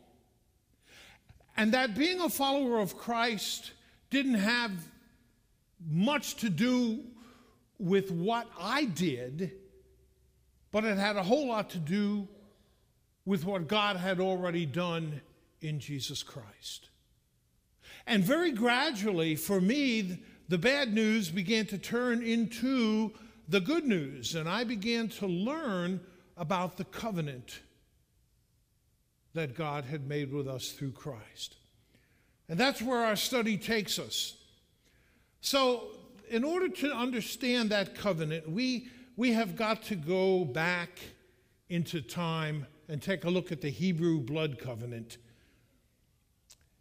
And 1.57 1.73
that 1.73 1.97
being 1.97 2.21
a 2.21 2.29
follower 2.29 2.81
of 2.81 2.99
Christ 2.99 3.73
didn't 4.11 4.35
have 4.35 4.73
much 5.89 6.35
to 6.37 6.51
do 6.51 7.03
with 7.79 8.11
what 8.11 8.47
I 8.61 8.85
did, 8.85 9.53
but 10.71 10.85
it 10.85 10.99
had 10.99 11.17
a 11.17 11.23
whole 11.23 11.49
lot 11.49 11.71
to 11.71 11.79
do 11.79 12.29
with 13.25 13.47
what 13.47 13.69
God 13.69 13.97
had 13.97 14.21
already 14.21 14.67
done 14.67 15.23
in 15.63 15.81
Jesus 15.81 16.23
Christ. 16.23 16.91
And 18.07 18.23
very 18.23 18.53
gradually, 18.53 19.35
for 19.35 19.63
me, 19.63 20.19
the 20.49 20.59
bad 20.59 20.93
news 20.93 21.31
began 21.31 21.67
to 21.67 21.79
turn 21.79 22.23
into 22.23 23.13
the 23.49 23.61
good 23.61 23.85
news, 23.85 24.35
and 24.35 24.49
I 24.49 24.65
began 24.65 25.09
to 25.09 25.27
learn 25.27 26.01
about 26.37 26.77
the 26.77 26.85
covenant 26.85 27.61
that 29.35 29.55
God 29.55 29.85
had 29.85 30.09
made 30.09 30.33
with 30.33 30.49
us 30.49 30.73
through 30.73 30.93
Christ. 30.93 31.57
And 32.49 32.59
that's 32.59 32.81
where 32.81 33.05
our 33.05 33.17
study 33.17 33.57
takes 33.57 33.99
us. 33.99 34.37
So, 35.41 35.89
in 36.29 36.43
order 36.43 36.69
to 36.69 36.93
understand 36.93 37.71
that 37.71 37.95
covenant, 37.95 38.51
we, 38.51 38.89
we 39.17 39.33
have 39.33 39.55
got 39.55 39.83
to 39.85 39.95
go 39.95 40.45
back 40.45 40.99
into 41.69 42.01
time 42.01 42.67
and 42.89 43.01
take 43.01 43.25
a 43.25 43.31
look 43.31 43.53
at 43.53 43.61
the 43.61 43.71
Hebrew 43.71 44.21
blood 44.21 44.59
covenant. 44.59 45.19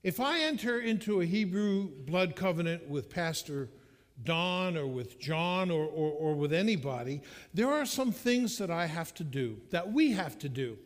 If 0.06 0.20
I 0.20 0.42
enter 0.42 0.80
into 0.82 1.22
a 1.22 1.26
Hebrew 1.26 1.90
blood 2.06 2.36
covenant 2.36 2.88
with 2.88 3.10
Pastor 3.10 3.72
Don 4.24 4.78
or 4.78 4.86
with 4.86 5.20
John 5.20 5.72
or, 5.72 5.84
or, 5.84 6.12
or, 6.12 6.36
with 6.36 6.54
anybody, 6.54 7.22
there 7.56 7.74
are 7.74 7.88
some 7.88 8.12
things 8.12 8.60
that 8.60 8.70
I 8.70 8.86
have 8.86 9.16
to 9.16 9.24
do, 9.24 9.58
that 9.72 9.92
we 9.92 10.12
have 10.12 10.38
to 10.40 10.48
do. 10.48 10.78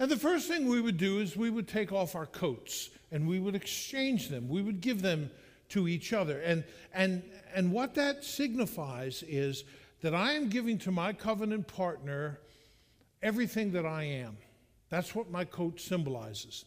And 0.00 0.10
the 0.10 0.16
first 0.16 0.48
thing 0.48 0.66
we 0.66 0.80
would 0.80 0.96
do 0.96 1.20
is 1.20 1.36
we 1.36 1.50
would 1.50 1.68
take 1.68 1.92
off 1.92 2.16
our 2.16 2.26
coats 2.26 2.90
and 3.12 3.28
we 3.28 3.38
would 3.38 3.54
exchange 3.54 4.28
them. 4.28 4.48
We 4.48 4.62
would 4.62 4.80
give 4.80 5.02
them 5.02 5.30
to 5.68 5.86
each 5.86 6.12
other. 6.12 6.40
And, 6.40 6.64
and, 6.92 7.22
and 7.54 7.70
what 7.70 7.94
that 7.94 8.24
signifies 8.24 9.22
is 9.28 9.62
that 10.00 10.16
I 10.16 10.32
am 10.32 10.48
giving 10.48 10.78
to 10.78 10.90
my 10.90 11.12
covenant 11.12 11.68
partner 11.68 12.40
everything 13.22 13.70
that 13.70 13.86
I 13.86 14.02
am. 14.02 14.36
That's 14.90 15.14
what 15.14 15.30
my 15.30 15.44
coat 15.44 15.80
symbolizes. 15.80 16.64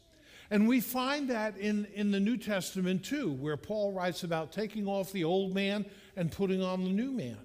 And 0.52 0.68
we 0.68 0.82
find 0.82 1.30
that 1.30 1.58
in, 1.58 1.88
in 1.96 2.12
the 2.12 2.20
New 2.20 2.36
Testament 2.36 3.06
too, 3.06 3.32
where 3.32 3.56
Paul 3.56 3.94
writes 3.94 4.24
about 4.24 4.52
taking 4.52 4.86
off 4.86 5.14
the 5.14 5.24
old 5.24 5.56
man 5.56 5.86
and 6.18 6.30
putting 6.30 6.62
on 6.62 6.84
the 6.84 6.90
new 6.90 7.12
man. 7.12 7.38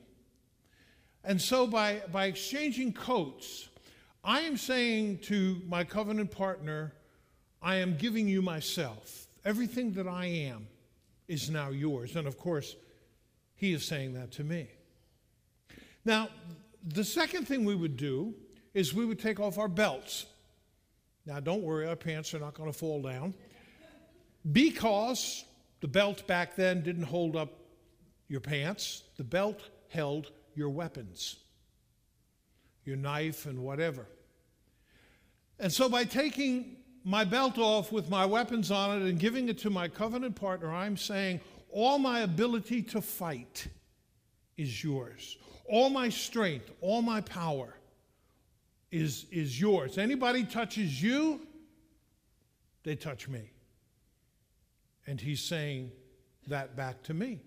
And 1.23 1.41
so 1.41 1.69
by, 1.69 2.03
by 2.11 2.27
exchanging 2.27 2.93
coats, 2.93 3.69
I 4.25 4.41
am 4.41 4.57
saying 4.57 5.19
to 5.19 5.63
my 5.69 5.85
covenant 5.85 6.33
partner, 6.33 6.95
I 7.63 7.77
am 7.77 7.97
giving 7.97 8.27
you 8.27 8.43
myself. 8.43 9.29
Everything 9.45 9.93
that 9.93 10.09
I 10.09 10.27
am 10.27 10.67
is 11.29 11.49
now 11.49 11.71
yours. 11.71 12.17
And 12.17 12.27
of 12.27 12.37
course, 12.37 12.75
he 13.55 13.73
is 13.73 13.87
saying 13.87 14.15
that 14.15 14.33
to 14.33 14.45
me. 14.45 14.67
Now, 16.05 16.29
the 16.85 17.05
second 17.05 17.47
thing 17.47 17.65
we 17.65 17.77
would 17.77 17.97
do 17.97 18.35
is 18.75 18.93
we 18.93 19.07
would 19.07 19.21
take 19.21 19.39
off 19.39 19.59
our 19.59 19.69
belts. 19.69 20.27
Now, 21.27 21.41
don't 21.41 21.63
worry, 21.63 21.89
our 21.89 21.97
pants 21.97 22.33
are 22.35 22.39
not 22.39 22.55
going 22.55 22.71
to 22.71 22.79
fall 22.79 23.03
down 23.03 23.35
because 24.53 25.45
the 25.81 25.89
belt 25.89 26.25
back 26.29 26.55
then 26.55 26.83
didn't 26.83 27.03
hold 27.03 27.35
up 27.35 27.51
your 28.29 28.41
pants, 28.41 29.03
the 29.17 29.25
belt 29.25 29.61
held 29.89 30.31
your 30.55 30.71
weapons, 30.71 31.37
your 32.85 32.97
knife, 32.97 33.47
and 33.47 33.59
whatever. 33.59 34.07
And 35.59 35.73
so, 35.73 35.89
by 35.89 36.05
taking 36.05 36.77
my 37.03 37.25
belt 37.25 37.59
off 37.59 37.91
with 37.91 38.09
my 38.09 38.25
weapons 38.25 38.71
on 38.71 39.03
it 39.03 39.09
and 39.09 39.19
giving 39.19 39.49
it 39.49 39.59
to 39.59 39.71
my 39.71 39.89
covenant 39.89 40.37
partner, 40.37 40.73
I'm 40.73 40.97
saying, 40.97 41.41
all 41.71 41.99
my 41.99 42.21
ability 42.21 42.83
to 42.83 43.01
fight 43.01 43.67
is 44.57 44.83
yours. 44.83 45.39
All 45.69 45.91
my 45.91 46.09
strength, 46.09 46.71
all 46.81 47.03
my 47.03 47.21
power 47.21 47.75
is, 48.97 49.27
is 49.31 49.61
yours. 49.61 49.99
Anybody 49.99 50.45
touches 50.45 51.03
you, 51.03 51.41
they 52.83 52.97
touch 52.97 53.29
me. 53.29 53.51
And 55.07 55.21
he's 55.21 55.41
saying 55.41 55.93
that 56.49 56.77
back 56.77 57.03
to 57.05 57.15
me. 57.15 57.41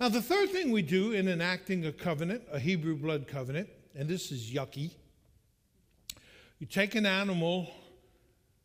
Now, 0.00 0.08
the 0.08 0.22
third 0.22 0.50
thing 0.50 0.70
we 0.70 0.82
do 0.82 1.12
in 1.12 1.28
enacting 1.28 1.84
a 1.86 1.92
covenant, 1.92 2.42
a 2.50 2.58
Hebrew 2.58 2.96
blood 2.96 3.28
covenant, 3.28 3.68
and 3.94 4.08
this 4.08 4.32
is 4.32 4.50
yucky, 4.50 4.92
you 6.58 6.66
take 6.66 6.94
an 6.94 7.06
animal 7.06 7.70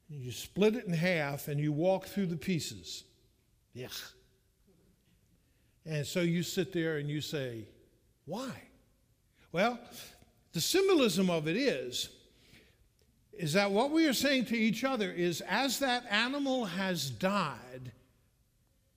you 0.09 0.31
split 0.31 0.75
it 0.75 0.85
in 0.85 0.93
half 0.93 1.47
and 1.47 1.59
you 1.59 1.71
walk 1.71 2.05
through 2.05 2.27
the 2.27 2.37
pieces. 2.37 3.03
Yeah. 3.73 3.87
And 5.85 6.05
so 6.05 6.21
you 6.21 6.43
sit 6.43 6.73
there 6.73 6.97
and 6.97 7.09
you 7.09 7.21
say, 7.21 7.67
why? 8.25 8.51
Well, 9.51 9.79
the 10.55 10.61
symbolism 10.61 11.29
of 11.29 11.49
it 11.49 11.57
is 11.57 12.07
is 13.33 13.51
that 13.51 13.71
what 13.71 13.91
we 13.91 14.07
are 14.07 14.13
saying 14.13 14.45
to 14.45 14.55
each 14.55 14.85
other 14.85 15.11
is 15.11 15.41
as 15.41 15.79
that 15.79 16.05
animal 16.09 16.63
has 16.63 17.09
died 17.09 17.91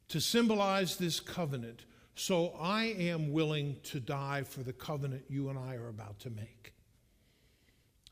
to 0.06 0.20
symbolize 0.20 0.96
this 0.96 1.18
covenant, 1.18 1.84
So 2.14 2.54
I 2.60 2.84
am 2.84 3.32
willing 3.32 3.74
to 3.84 3.98
die 3.98 4.44
for 4.44 4.60
the 4.60 4.72
covenant 4.72 5.24
you 5.28 5.48
and 5.48 5.58
I 5.58 5.74
are 5.74 5.88
about 5.88 6.20
to 6.20 6.30
make. 6.30 6.74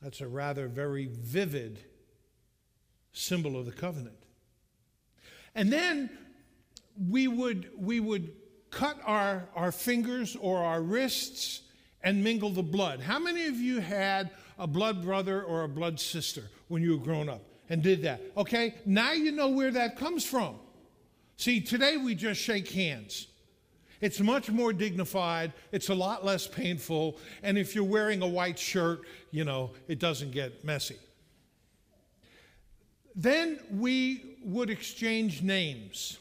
That's 0.02 0.20
a 0.20 0.26
rather 0.26 0.66
very 0.66 1.06
vivid 1.06 1.78
symbol 3.12 3.56
of 3.56 3.64
the 3.64 3.70
covenant. 3.70 4.18
And 5.54 5.72
then 5.72 6.10
we 7.08 7.28
would, 7.28 7.70
we 7.78 8.00
would 8.00 8.32
cut 8.70 8.98
our, 9.04 9.48
our 9.54 9.70
fingers 9.70 10.34
or 10.34 10.64
our 10.64 10.82
wrists 10.82 11.62
and 12.06 12.22
mingle 12.22 12.50
the 12.50 12.62
blood. 12.62 13.00
How 13.00 13.18
many 13.18 13.46
of 13.46 13.56
you 13.56 13.80
had 13.80 14.30
a 14.60 14.66
blood 14.68 15.02
brother 15.02 15.42
or 15.42 15.64
a 15.64 15.68
blood 15.68 15.98
sister 15.98 16.44
when 16.68 16.80
you 16.80 16.92
were 16.92 17.04
growing 17.04 17.28
up 17.28 17.42
and 17.68 17.82
did 17.82 18.02
that? 18.02 18.20
Okay, 18.36 18.76
now 18.86 19.10
you 19.10 19.32
know 19.32 19.48
where 19.48 19.72
that 19.72 19.96
comes 19.96 20.24
from. 20.24 20.54
See, 21.36 21.60
today 21.60 21.96
we 21.96 22.14
just 22.14 22.40
shake 22.40 22.70
hands. 22.70 23.26
It's 24.00 24.20
much 24.20 24.48
more 24.48 24.72
dignified, 24.72 25.52
it's 25.72 25.88
a 25.88 25.96
lot 25.96 26.24
less 26.24 26.46
painful, 26.46 27.18
and 27.42 27.58
if 27.58 27.74
you're 27.74 27.82
wearing 27.82 28.22
a 28.22 28.28
white 28.28 28.58
shirt, 28.58 29.00
you 29.32 29.42
know, 29.42 29.72
it 29.88 29.98
doesn't 29.98 30.30
get 30.30 30.64
messy. 30.64 30.96
Then 33.16 33.58
we 33.72 34.36
would 34.44 34.70
exchange 34.70 35.42
names. 35.42 36.18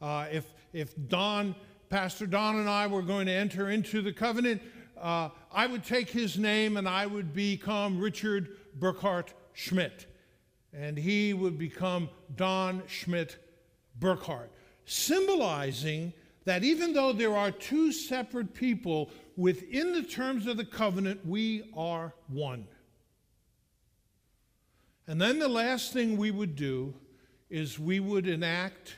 Uh, 0.00 0.26
if, 0.30 0.44
if 0.72 0.94
Don, 1.08 1.56
Pastor 1.90 2.24
Don 2.24 2.56
and 2.56 2.68
I 2.68 2.86
were 2.86 3.02
going 3.02 3.26
to 3.26 3.32
enter 3.32 3.68
into 3.68 4.00
the 4.00 4.12
covenant, 4.12 4.62
uh, 4.96 5.30
I 5.52 5.66
would 5.66 5.84
take 5.84 6.08
his 6.08 6.38
name 6.38 6.76
and 6.76 6.88
I 6.88 7.04
would 7.04 7.34
become 7.34 7.98
Richard 7.98 8.56
Burkhart 8.78 9.30
Schmidt. 9.52 10.06
And 10.72 10.96
he 10.96 11.34
would 11.34 11.58
become 11.58 12.08
Don 12.36 12.84
Schmidt 12.86 13.38
Burkhart 13.98 14.50
symbolizing 14.84 16.12
that 16.44 16.62
even 16.62 16.92
though 16.92 17.12
there 17.12 17.36
are 17.36 17.50
two 17.50 17.92
separate 17.92 18.54
people, 18.54 19.10
within 19.36 19.92
the 19.92 20.02
terms 20.02 20.46
of 20.46 20.56
the 20.56 20.64
covenant, 20.64 21.26
we 21.26 21.70
are 21.76 22.14
one. 22.28 22.66
And 25.08 25.20
then 25.20 25.40
the 25.40 25.48
last 25.48 25.92
thing 25.92 26.16
we 26.16 26.30
would 26.30 26.54
do 26.54 26.94
is 27.50 27.80
we 27.80 27.98
would 27.98 28.28
enact 28.28 28.96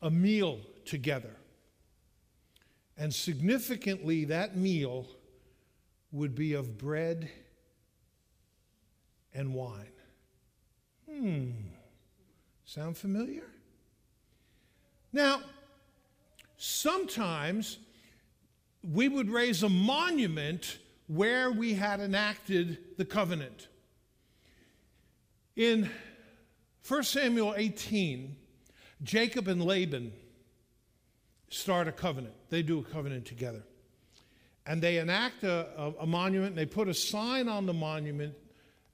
a 0.00 0.10
meal 0.10 0.60
together. 0.86 1.36
And 3.02 3.12
significantly, 3.12 4.26
that 4.26 4.56
meal 4.56 5.08
would 6.12 6.36
be 6.36 6.52
of 6.52 6.78
bread 6.78 7.28
and 9.34 9.52
wine. 9.52 9.90
Hmm. 11.10 11.50
Sound 12.64 12.96
familiar? 12.96 13.42
Now, 15.12 15.40
sometimes 16.56 17.78
we 18.88 19.08
would 19.08 19.30
raise 19.30 19.64
a 19.64 19.68
monument 19.68 20.78
where 21.08 21.50
we 21.50 21.74
had 21.74 21.98
enacted 21.98 22.78
the 22.98 23.04
covenant. 23.04 23.66
In 25.56 25.90
1 26.86 27.02
Samuel 27.02 27.54
18, 27.56 28.36
Jacob 29.02 29.48
and 29.48 29.60
Laban 29.60 30.12
start 31.52 31.88
a 31.88 31.92
covenant. 31.92 32.34
They 32.50 32.62
do 32.62 32.80
a 32.80 32.82
covenant 32.82 33.26
together. 33.26 33.62
And 34.66 34.80
they 34.80 34.98
enact 34.98 35.42
a, 35.44 35.66
a, 35.76 35.92
a 36.00 36.06
monument, 36.06 36.50
and 36.50 36.58
they 36.58 36.66
put 36.66 36.88
a 36.88 36.94
sign 36.94 37.48
on 37.48 37.66
the 37.66 37.72
monument, 37.72 38.34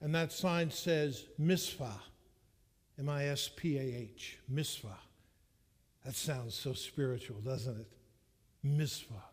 and 0.01 0.13
that 0.15 0.31
sign 0.31 0.71
says 0.71 1.25
Mispah. 1.39 1.99
M 2.97 3.07
I 3.07 3.27
S 3.27 3.49
P 3.55 3.77
A 3.77 3.81
H. 3.81 4.39
Mispah. 4.51 4.97
That 6.05 6.15
sounds 6.15 6.55
so 6.55 6.73
spiritual, 6.73 7.39
doesn't 7.39 7.79
it? 7.79 7.87
Mispah. 8.65 9.23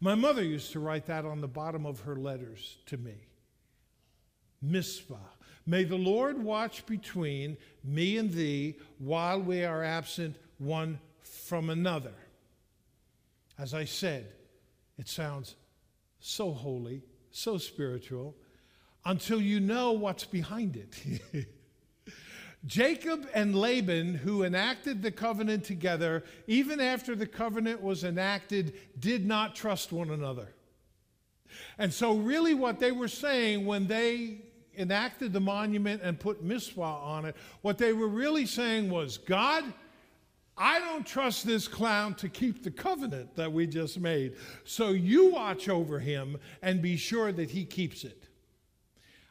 My 0.00 0.14
mother 0.14 0.42
used 0.42 0.72
to 0.72 0.80
write 0.80 1.06
that 1.06 1.24
on 1.24 1.40
the 1.40 1.48
bottom 1.48 1.84
of 1.84 2.00
her 2.00 2.16
letters 2.16 2.78
to 2.86 2.96
me. 2.96 3.26
Mispah. 4.64 5.16
May 5.66 5.84
the 5.84 5.96
Lord 5.96 6.42
watch 6.42 6.86
between 6.86 7.56
me 7.84 8.18
and 8.18 8.32
thee 8.32 8.76
while 8.98 9.40
we 9.40 9.64
are 9.64 9.84
absent 9.84 10.36
one 10.58 10.98
from 11.22 11.70
another. 11.70 12.14
As 13.62 13.74
I 13.74 13.84
said, 13.84 14.26
it 14.98 15.08
sounds 15.08 15.54
so 16.18 16.50
holy, 16.50 17.04
so 17.30 17.58
spiritual, 17.58 18.34
until 19.04 19.40
you 19.40 19.60
know 19.60 19.92
what's 19.92 20.24
behind 20.24 20.76
it. 20.76 21.46
Jacob 22.66 23.28
and 23.32 23.54
Laban, 23.54 24.14
who 24.14 24.42
enacted 24.42 25.00
the 25.00 25.12
covenant 25.12 25.62
together, 25.62 26.24
even 26.48 26.80
after 26.80 27.14
the 27.14 27.26
covenant 27.26 27.80
was 27.80 28.02
enacted, 28.02 28.74
did 28.98 29.24
not 29.24 29.54
trust 29.54 29.92
one 29.92 30.10
another. 30.10 30.48
And 31.78 31.94
so, 31.94 32.16
really, 32.16 32.54
what 32.54 32.80
they 32.80 32.90
were 32.90 33.06
saying 33.06 33.64
when 33.64 33.86
they 33.86 34.38
enacted 34.76 35.32
the 35.32 35.40
monument 35.40 36.02
and 36.02 36.18
put 36.18 36.44
Mispah 36.44 37.00
on 37.00 37.26
it, 37.26 37.36
what 37.60 37.78
they 37.78 37.92
were 37.92 38.08
really 38.08 38.46
saying 38.46 38.90
was, 38.90 39.18
God, 39.18 39.62
I 40.56 40.78
don't 40.78 41.06
trust 41.06 41.46
this 41.46 41.66
clown 41.66 42.14
to 42.16 42.28
keep 42.28 42.62
the 42.62 42.70
covenant 42.70 43.36
that 43.36 43.52
we 43.52 43.66
just 43.66 43.98
made. 43.98 44.36
So 44.64 44.90
you 44.90 45.30
watch 45.30 45.68
over 45.68 45.98
him 45.98 46.38
and 46.62 46.82
be 46.82 46.96
sure 46.96 47.32
that 47.32 47.50
he 47.50 47.64
keeps 47.64 48.04
it. 48.04 48.28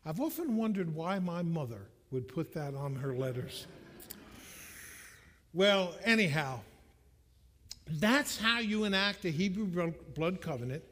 I've 0.06 0.20
often 0.20 0.58
wondered 0.58 0.94
why 0.96 1.20
my 1.20 1.44
mother 1.44 1.90
would 2.10 2.28
put 2.28 2.54
that 2.54 2.74
on 2.74 2.96
her 2.96 3.16
letters. 3.16 3.68
Well, 5.54 5.96
anyhow, 6.04 6.62
that's 7.88 8.38
how 8.38 8.60
you 8.60 8.86
enact 8.86 9.26
a 9.26 9.30
Hebrew 9.30 9.94
blood 10.16 10.42
covenant. 10.42 10.84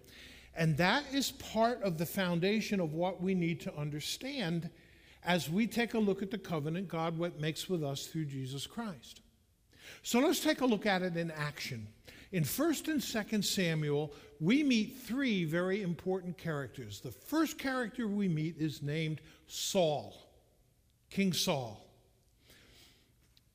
And 0.55 0.77
that 0.77 1.05
is 1.13 1.31
part 1.31 1.81
of 1.81 1.97
the 1.97 2.05
foundation 2.05 2.79
of 2.79 2.93
what 2.93 3.21
we 3.21 3.33
need 3.33 3.61
to 3.61 3.75
understand 3.75 4.69
as 5.23 5.49
we 5.49 5.65
take 5.67 5.93
a 5.93 5.99
look 5.99 6.21
at 6.21 6.31
the 6.31 6.37
covenant 6.37 6.87
God 6.87 7.17
makes 7.39 7.69
with 7.69 7.83
us 7.83 8.07
through 8.07 8.25
Jesus 8.25 8.67
Christ. 8.67 9.21
So 10.03 10.19
let's 10.19 10.39
take 10.39 10.61
a 10.61 10.65
look 10.65 10.85
at 10.85 11.01
it 11.01 11.17
in 11.17 11.31
action. 11.31 11.87
In 12.31 12.43
1st 12.43 12.87
and 12.89 13.01
2nd 13.01 13.43
Samuel, 13.43 14.13
we 14.39 14.63
meet 14.63 14.97
three 14.99 15.45
very 15.45 15.81
important 15.81 16.37
characters. 16.37 17.01
The 17.01 17.11
first 17.11 17.57
character 17.57 18.07
we 18.07 18.27
meet 18.27 18.57
is 18.57 18.83
named 18.83 19.21
Saul. 19.47 20.15
King 21.09 21.33
Saul. 21.33 21.85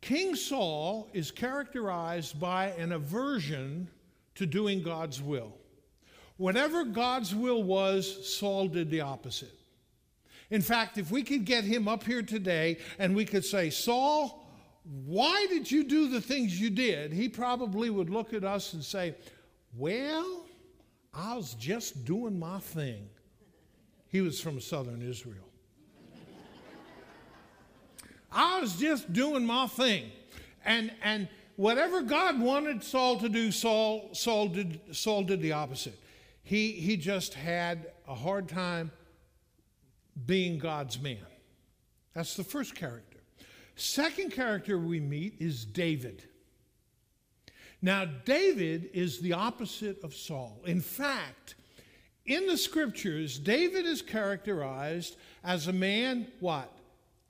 King 0.01 0.35
Saul 0.35 1.09
is 1.15 1.31
characterized 1.31 2.39
by 2.39 2.67
an 2.73 2.93
aversion 2.93 3.89
to 4.35 4.45
doing 4.45 4.83
God's 4.83 5.23
will. 5.23 5.55
Whatever 6.37 6.85
God's 6.85 7.35
will 7.35 7.63
was, 7.63 8.37
Saul 8.37 8.69
did 8.69 8.91
the 8.91 9.01
opposite. 9.03 9.57
In 10.51 10.61
fact, 10.61 10.99
if 10.99 11.11
we 11.11 11.23
could 11.23 11.45
get 11.45 11.65
him 11.65 11.89
up 11.89 12.05
here 12.05 12.23
today 12.23 12.79
and 12.99 13.15
we 13.17 13.25
could 13.25 13.45
say, 13.45 13.71
Saul, 13.71 14.44
why 14.85 15.47
did 15.49 15.71
you 15.71 15.85
do 15.85 16.09
the 16.09 16.21
things 16.21 16.61
you 16.61 16.71
did? 16.71 17.13
He 17.13 17.29
probably 17.29 17.89
would 17.89 18.11
look 18.11 18.35
at 18.35 18.45
us 18.45 18.75
and 18.75 18.85
say, 18.85 19.15
Well, 19.77 20.45
I 21.13 21.35
was 21.35 21.55
just 21.55 22.05
doing 22.05 22.39
my 22.39 22.59
thing. 22.59 23.09
He 24.09 24.21
was 24.21 24.41
from 24.41 24.61
southern 24.61 25.03
Israel. 25.03 25.49
I 28.31 28.61
was 28.61 28.77
just 28.77 29.13
doing 29.13 29.47
my 29.47 29.67
thing. 29.69 30.11
And, 30.65 30.93
and 31.03 31.29
whatever 31.57 32.03
God 32.03 32.41
wanted 32.41 32.83
Saul 32.83 33.19
to 33.21 33.29
do, 33.29 33.53
Saul, 33.53 34.11
Saul, 34.13 34.49
did, 34.49 34.81
Saul 34.93 35.23
did 35.23 35.41
the 35.41 35.53
opposite. 35.53 35.99
He, 36.43 36.73
he 36.73 36.97
just 36.97 37.35
had 37.35 37.93
a 38.09 38.15
hard 38.15 38.49
time 38.49 38.91
being 40.27 40.59
God's 40.59 41.01
man. 41.01 41.19
That's 42.13 42.37
the 42.37 42.45
first 42.45 42.75
character. 42.75 43.14
Second 43.77 44.33
character 44.33 44.79
we 44.79 45.01
meet 45.01 45.37
is 45.41 45.65
David. 45.65 46.25
Now, 47.83 48.05
David 48.05 48.91
is 48.95 49.21
the 49.21 49.35
opposite 49.35 50.03
of 50.03 50.15
Saul. 50.15 50.63
In 50.67 50.81
fact, 50.81 51.55
in 52.25 52.47
the 52.47 52.57
scriptures, 52.57 53.39
David 53.39 53.85
is 53.85 54.01
characterized 54.01 55.17
as 55.43 55.69
a 55.69 55.73
man, 55.73 56.27
what? 56.41 56.75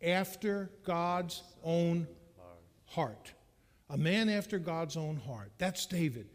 after 0.05 0.71
God's 0.85 1.43
own 1.63 2.07
heart. 2.87 3.33
A 3.91 3.97
man 3.97 4.29
after 4.29 4.59
God's 4.59 4.97
own 4.97 5.17
heart. 5.17 5.51
That's 5.59 5.87
David. 5.87 6.29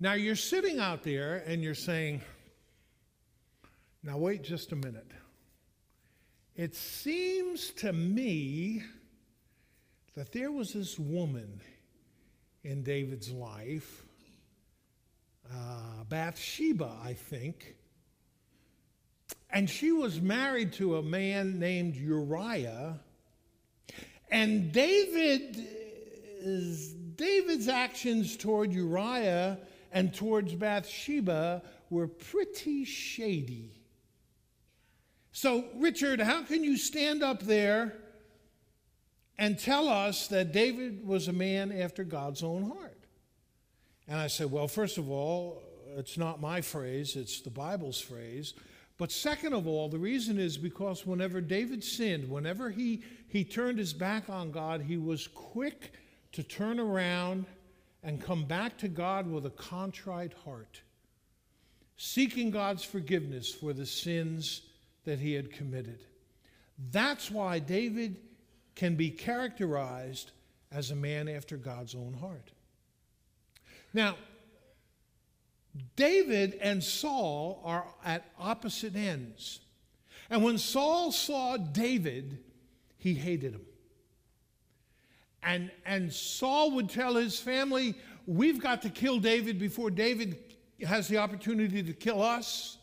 Now 0.00 0.12
you're 0.14 0.36
sitting 0.36 0.78
out 0.78 1.02
there 1.02 1.42
and 1.46 1.62
you're 1.62 1.74
saying, 1.74 2.22
now 4.02 4.16
wait 4.16 4.42
just 4.42 4.72
a 4.72 4.76
minute. 4.76 5.10
It 6.56 6.74
seems 6.74 7.70
to 7.70 7.92
me 7.92 8.82
that 10.18 10.32
there 10.32 10.50
was 10.50 10.72
this 10.72 10.98
woman 10.98 11.60
in 12.64 12.82
David's 12.82 13.30
life, 13.30 14.04
uh, 15.48 16.02
Bathsheba, 16.08 16.92
I 17.04 17.12
think, 17.12 17.76
and 19.48 19.70
she 19.70 19.92
was 19.92 20.20
married 20.20 20.72
to 20.72 20.96
a 20.96 21.02
man 21.04 21.60
named 21.60 21.94
Uriah. 21.94 22.98
And 24.28 24.72
David 24.72 25.64
David's 27.14 27.68
actions 27.68 28.36
toward 28.36 28.72
Uriah 28.72 29.58
and 29.92 30.12
towards 30.12 30.52
Bathsheba 30.52 31.62
were 31.90 32.08
pretty 32.08 32.84
shady. 32.84 33.70
So, 35.30 35.66
Richard, 35.76 36.20
how 36.20 36.42
can 36.42 36.64
you 36.64 36.76
stand 36.76 37.22
up 37.22 37.44
there 37.44 37.94
and 39.38 39.58
tell 39.58 39.88
us 39.88 40.28
that 40.28 40.52
David 40.52 41.06
was 41.06 41.28
a 41.28 41.32
man 41.32 41.70
after 41.72 42.04
God's 42.04 42.42
own 42.42 42.70
heart? 42.70 42.98
And 44.08 44.18
I 44.18 44.26
said, 44.26 44.50
Well, 44.50 44.68
first 44.68 44.98
of 44.98 45.10
all, 45.10 45.62
it's 45.96 46.18
not 46.18 46.40
my 46.40 46.60
phrase, 46.60 47.16
it's 47.16 47.40
the 47.40 47.50
Bible's 47.50 48.00
phrase. 48.00 48.54
But 48.98 49.12
second 49.12 49.52
of 49.52 49.68
all, 49.68 49.88
the 49.88 49.98
reason 49.98 50.38
is 50.38 50.58
because 50.58 51.06
whenever 51.06 51.40
David 51.40 51.84
sinned, 51.84 52.28
whenever 52.28 52.68
he, 52.68 53.02
he 53.28 53.44
turned 53.44 53.78
his 53.78 53.92
back 53.92 54.28
on 54.28 54.50
God, 54.50 54.80
he 54.82 54.96
was 54.96 55.28
quick 55.28 55.92
to 56.32 56.42
turn 56.42 56.80
around 56.80 57.46
and 58.02 58.20
come 58.20 58.44
back 58.44 58.76
to 58.78 58.88
God 58.88 59.30
with 59.30 59.46
a 59.46 59.50
contrite 59.50 60.32
heart, 60.44 60.80
seeking 61.96 62.50
God's 62.50 62.82
forgiveness 62.82 63.54
for 63.54 63.72
the 63.72 63.86
sins 63.86 64.62
that 65.04 65.20
he 65.20 65.32
had 65.32 65.52
committed. 65.52 66.00
That's 66.90 67.30
why 67.30 67.60
David 67.60 68.16
can 68.78 68.94
be 68.94 69.10
characterized 69.10 70.30
as 70.70 70.92
a 70.92 70.94
man 70.94 71.28
after 71.28 71.56
God's 71.56 71.96
own 71.96 72.14
heart. 72.14 72.52
Now, 73.92 74.14
David 75.96 76.56
and 76.60 76.82
Saul 76.82 77.60
are 77.64 77.86
at 78.04 78.24
opposite 78.38 78.94
ends. 78.94 79.58
And 80.30 80.44
when 80.44 80.58
Saul 80.58 81.10
saw 81.10 81.56
David, 81.56 82.38
he 82.98 83.14
hated 83.14 83.54
him. 83.54 83.66
And, 85.42 85.72
and 85.84 86.12
Saul 86.12 86.70
would 86.76 86.88
tell 86.88 87.16
his 87.16 87.38
family, 87.38 87.96
We've 88.26 88.60
got 88.60 88.82
to 88.82 88.90
kill 88.90 89.18
David 89.18 89.58
before 89.58 89.90
David 89.90 90.38
has 90.86 91.08
the 91.08 91.16
opportunity 91.16 91.82
to 91.82 91.92
kill 91.92 92.22
us. 92.22 92.78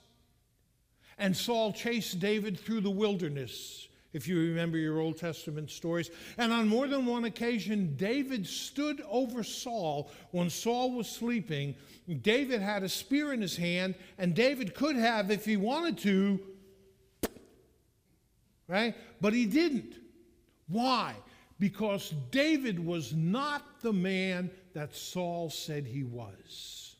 And 1.17 1.37
Saul 1.37 1.71
chased 1.71 2.19
David 2.19 2.59
through 2.59 2.81
the 2.81 2.89
wilderness, 2.89 3.87
if 4.15 4.27
you 4.27 4.39
remember 4.39 4.77
your 4.77 4.99
Old 4.99 5.17
Testament 5.17 5.69
stories. 5.69 6.09
And 6.37 6.51
on 6.51 6.67
more 6.67 6.87
than 6.87 7.05
one 7.05 7.25
occasion, 7.25 7.95
David 7.95 8.47
stood 8.47 9.03
over 9.07 9.43
Saul 9.43 10.09
when 10.31 10.49
Saul 10.49 10.91
was 10.91 11.07
sleeping. 11.07 11.75
David 12.21 12.61
had 12.61 12.81
a 12.81 12.89
spear 12.89 13.33
in 13.33 13.41
his 13.41 13.55
hand, 13.55 13.93
and 14.17 14.33
David 14.33 14.73
could 14.73 14.95
have, 14.95 15.29
if 15.29 15.45
he 15.45 15.57
wanted 15.57 15.97
to, 15.99 16.39
right? 18.67 18.95
But 19.21 19.33
he 19.33 19.45
didn't. 19.45 19.95
Why? 20.67 21.15
because 21.59 22.13
David 22.31 22.85
was 22.85 23.13
not 23.13 23.81
the 23.81 23.93
man 23.93 24.49
that 24.73 24.95
Saul 24.95 25.49
said 25.49 25.85
he 25.85 26.03
was. 26.03 26.95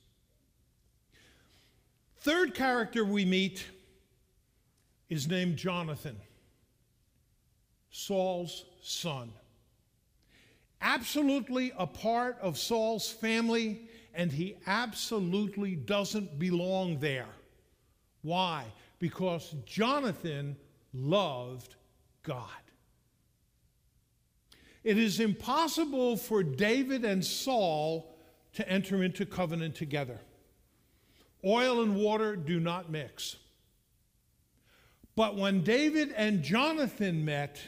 Third 2.22 2.54
character 2.54 3.04
we 3.04 3.26
meet 3.26 3.66
is 5.10 5.28
named 5.28 5.58
Jonathan, 5.58 6.18
Saul's 7.98 8.66
son. 8.82 9.32
Absolutely 10.82 11.72
a 11.78 11.88
part 11.88 12.38
of 12.42 12.58
Saul's 12.58 13.10
family, 13.10 13.88
and 14.14 14.34
he 14.34 14.58
absolutely 14.68 15.78
doesn't 15.78 16.38
belong 16.38 17.00
there. 17.00 17.30
Why? 18.22 18.66
Because 19.00 19.56
Jonathan 19.66 20.58
loved 20.94 21.76
God. 22.22 22.50
It 24.84 24.98
is 24.98 25.22
impossible 25.22 26.18
for 26.18 26.44
David 26.44 27.06
and 27.06 27.24
Saul 27.24 28.14
to 28.56 28.68
enter 28.68 29.04
into 29.04 29.26
covenant 29.26 29.74
together. 29.74 30.20
Oil 31.46 31.82
and 31.82 31.96
water 31.96 32.36
do 32.36 32.60
not 32.60 32.92
mix. 32.92 33.38
But 35.16 35.38
when 35.38 35.64
David 35.64 36.12
and 36.18 36.44
Jonathan 36.44 37.24
met, 37.24 37.62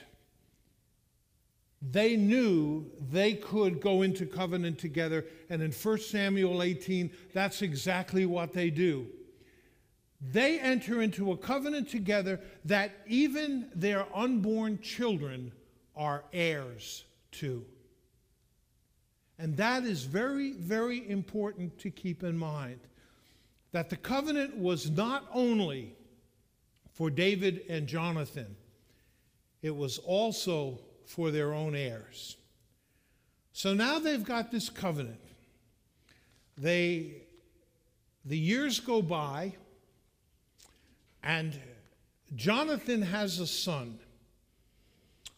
they 1.81 2.15
knew 2.15 2.85
they 3.11 3.33
could 3.33 3.81
go 3.81 4.01
into 4.01 4.25
covenant 4.25 4.79
together. 4.79 5.25
And 5.49 5.61
in 5.61 5.71
1 5.71 5.99
Samuel 5.99 6.63
18, 6.63 7.11
that's 7.33 7.61
exactly 7.61 8.25
what 8.25 8.53
they 8.53 8.69
do. 8.69 9.07
They 10.19 10.59
enter 10.59 11.01
into 11.01 11.31
a 11.31 11.37
covenant 11.37 11.89
together 11.89 12.41
that 12.65 12.91
even 13.05 13.69
their 13.75 14.05
unborn 14.15 14.79
children 14.79 15.51
are 15.95 16.23
heirs 16.33 17.05
to. 17.33 17.63
And 19.37 19.55
that 19.57 19.83
is 19.83 20.03
very, 20.03 20.53
very 20.53 21.07
important 21.07 21.77
to 21.79 21.91
keep 21.91 22.23
in 22.23 22.35
mind. 22.35 22.79
That 23.71 23.91
the 23.91 23.97
covenant 23.97 24.57
was 24.57 24.89
not 24.89 25.27
only 25.31 25.93
for 26.93 27.11
David 27.11 27.61
and 27.69 27.85
Jonathan, 27.85 28.55
it 29.61 29.75
was 29.75 29.99
also 29.99 30.79
for 31.07 31.31
their 31.31 31.53
own 31.53 31.73
heirs. 31.75 32.37
So 33.53 33.73
now 33.73 33.97
they've 33.97 34.23
got 34.23 34.51
this 34.51 34.69
covenant. 34.69 35.19
They, 36.57 37.23
the 38.25 38.37
years 38.37 38.79
go 38.79 39.01
by, 39.01 39.55
and 41.23 41.59
Jonathan 42.35 43.01
has 43.01 43.39
a 43.39 43.47
son. 43.47 43.99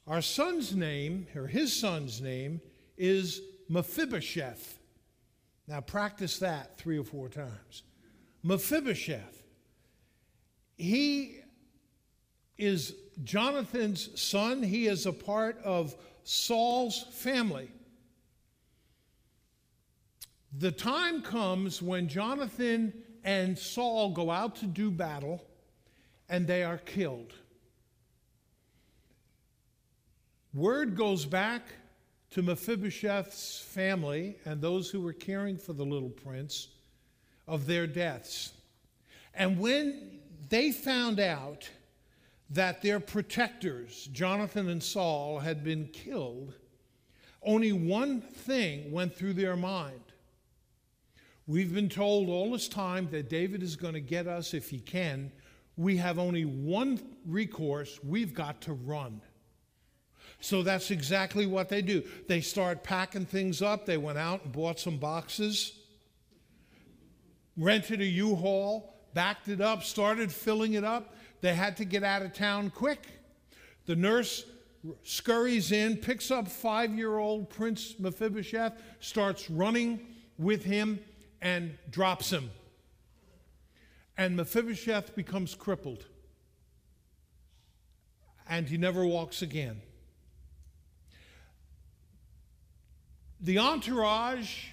Our 0.08 0.22
son's 0.22 0.76
name, 0.76 1.28
or 1.36 1.48
his 1.48 1.74
son's 1.74 2.20
name, 2.20 2.62
is 2.98 3.42
Mephibosheth. 3.70 4.80
Now 5.68 5.82
practice 5.82 6.40
that 6.40 6.78
three 6.78 6.98
or 6.98 7.04
four 7.04 7.30
times. 7.30 7.84
Mephibosheth. 8.44 9.44
He 10.78 11.38
is 12.58 12.96
Jonathan's 13.24 14.20
son. 14.20 14.64
He 14.64 14.88
is 14.88 15.06
a 15.06 15.14
part 15.14 15.60
of 15.64 15.96
Saul's 16.24 17.06
family. 17.12 17.70
The 20.58 20.72
time 20.72 21.22
comes 21.22 21.82
when 21.82 22.08
Jonathan 22.08 22.94
and 23.24 23.58
Saul 23.58 24.12
go 24.12 24.32
out 24.32 24.56
to 24.58 24.66
do 24.66 24.90
battle 24.90 25.44
and 26.28 26.48
they 26.48 26.64
are 26.64 26.78
killed. 26.78 27.34
Word 30.54 30.96
goes 30.96 31.26
back 31.26 31.62
to 32.32 32.42
Mephibosheth's 32.42 33.60
family 33.60 34.38
and 34.46 34.62
those 34.62 34.90
who 34.90 35.02
were 35.02 35.14
caring 35.14 35.58
for 35.58 35.74
the 35.74 35.86
little 35.86 36.10
prince 36.10 36.70
of 37.48 37.66
their 37.66 37.86
deaths. 37.86 38.54
And 39.34 39.60
when 39.60 40.20
they 40.50 40.72
found 40.72 41.20
out 41.20 41.70
that 42.50 42.82
their 42.82 43.00
protectors, 43.00 44.10
Jonathan 44.12 44.70
and 44.70 44.82
Saul, 44.82 45.40
had 45.40 45.64
been 45.64 45.88
killed, 45.88 46.56
only 47.44 47.72
one 47.72 48.22
thing 48.22 48.92
went 48.92 49.16
through 49.16 49.34
their 49.34 49.56
mind. 49.56 50.02
We've 51.48 51.74
been 51.74 51.90
told 51.90 52.30
all 52.30 52.52
this 52.52 52.68
time 52.68 53.08
that 53.12 53.30
David 53.30 53.64
is 53.64 53.76
going 53.76 53.94
to 53.94 54.02
get 54.02 54.28
us 54.28 54.54
if 54.54 54.70
he 54.70 54.80
can. 54.80 55.32
We 55.78 55.98
have 55.98 56.20
only 56.20 56.46
one 56.46 57.00
recourse 57.26 58.00
we've 58.04 58.34
got 58.34 58.62
to 58.62 58.74
run. 58.74 59.22
So 60.42 60.64
that's 60.64 60.92
exactly 60.92 61.46
what 61.46 61.70
they 61.70 61.82
do. 61.82 62.04
They 62.28 62.42
start 62.42 62.84
packing 62.84 63.26
things 63.26 63.62
up. 63.62 63.86
They 63.86 63.98
went 63.98 64.18
out 64.18 64.44
and 64.44 64.54
bought 64.54 64.80
some 64.80 64.98
boxes, 64.98 65.74
rented 67.58 68.02
a 68.02 68.06
U 68.06 68.36
Haul, 68.36 68.94
backed 69.14 69.48
it 69.50 69.60
up, 69.60 69.84
started 69.84 70.32
filling 70.32 70.74
it 70.74 70.84
up. 70.84 71.16
They 71.42 71.54
had 71.54 71.78
to 71.78 71.86
get 71.86 72.04
out 72.04 72.22
of 72.22 72.34
town 72.34 72.70
quick. 72.70 73.08
The 73.86 73.96
nurse 73.96 74.46
scurries 75.04 75.72
in, 75.72 75.98
picks 75.98 76.32
up 76.32 76.48
five 76.48 76.96
year 76.96 77.18
old 77.18 77.50
Prince 77.50 77.96
Mephibosheth, 78.00 78.74
starts 79.00 79.50
running 79.50 80.00
with 80.38 80.64
him, 80.64 81.00
and 81.42 81.78
drops 81.90 82.32
him. 82.32 82.50
And 84.18 84.36
Mephibosheth 84.36 85.16
becomes 85.16 85.56
crippled. 85.56 86.06
And 88.48 88.68
he 88.68 88.78
never 88.78 89.06
walks 89.06 89.42
again. 89.42 89.82
The 93.42 93.60
entourage 93.60 94.66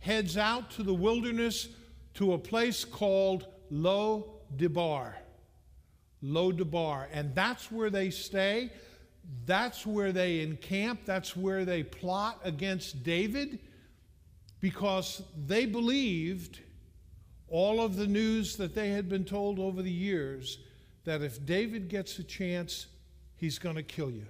heads 0.00 0.36
out 0.36 0.72
to 0.72 0.82
the 0.82 0.94
wilderness 0.94 1.68
to 2.14 2.32
a 2.32 2.38
place 2.38 2.84
called 2.84 3.46
Lo 3.70 4.40
Debar. 4.56 5.16
Lo 6.22 6.52
Debar. 6.52 7.08
And 7.12 7.34
that's 7.34 7.70
where 7.70 7.90
they 7.90 8.10
stay. 8.10 8.70
That's 9.44 9.86
where 9.86 10.12
they 10.12 10.40
encamp. 10.40 11.04
That's 11.04 11.36
where 11.36 11.64
they 11.64 11.82
plot 11.82 12.40
against 12.44 13.02
David 13.02 13.58
because 14.60 15.22
they 15.46 15.66
believed 15.66 16.60
all 17.48 17.80
of 17.80 17.96
the 17.96 18.06
news 18.06 18.56
that 18.56 18.74
they 18.74 18.90
had 18.90 19.08
been 19.08 19.24
told 19.24 19.58
over 19.58 19.82
the 19.82 19.90
years 19.90 20.58
that 21.04 21.20
if 21.20 21.44
David 21.44 21.88
gets 21.88 22.18
a 22.18 22.24
chance, 22.24 22.86
he's 23.36 23.58
going 23.58 23.76
to 23.76 23.82
kill 23.82 24.10
you. 24.10 24.26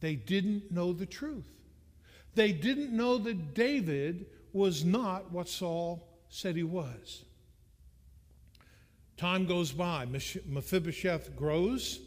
They 0.00 0.16
didn't 0.16 0.70
know 0.70 0.92
the 0.92 1.06
truth. 1.06 1.48
They 2.34 2.52
didn't 2.52 2.92
know 2.92 3.18
that 3.18 3.54
David 3.54 4.26
was 4.52 4.84
not 4.84 5.30
what 5.30 5.48
Saul 5.48 6.06
said 6.28 6.56
he 6.56 6.62
was. 6.62 7.24
Time 9.20 9.44
goes 9.44 9.70
by. 9.70 10.06
Mephibosheth 10.06 11.36
grows. 11.36 12.00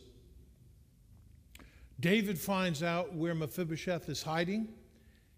David 1.99 2.39
finds 2.39 2.81
out 2.81 3.13
where 3.13 3.35
Mephibosheth 3.35 4.09
is 4.09 4.23
hiding 4.23 4.67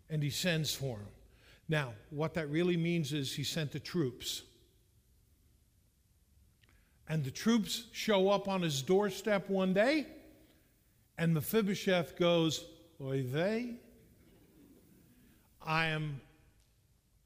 and 0.09 0.23
he 0.23 0.29
sends 0.29 0.73
for 0.73 0.99
him. 0.99 1.09
Now, 1.67 1.91
what 2.11 2.33
that 2.35 2.49
really 2.49 2.77
means 2.77 3.11
is 3.11 3.33
he 3.33 3.43
sent 3.43 3.73
the 3.73 3.81
troops. 3.81 4.43
And 7.09 7.25
the 7.25 7.31
troops 7.31 7.87
show 7.91 8.29
up 8.29 8.47
on 8.47 8.61
his 8.61 8.81
doorstep 8.81 9.49
one 9.49 9.73
day, 9.73 10.07
and 11.17 11.33
Mephibosheth 11.33 12.17
goes, 12.17 12.63
Oy 13.03 13.23
vey, 13.23 13.75
I 15.61 15.87
am, 15.87 16.21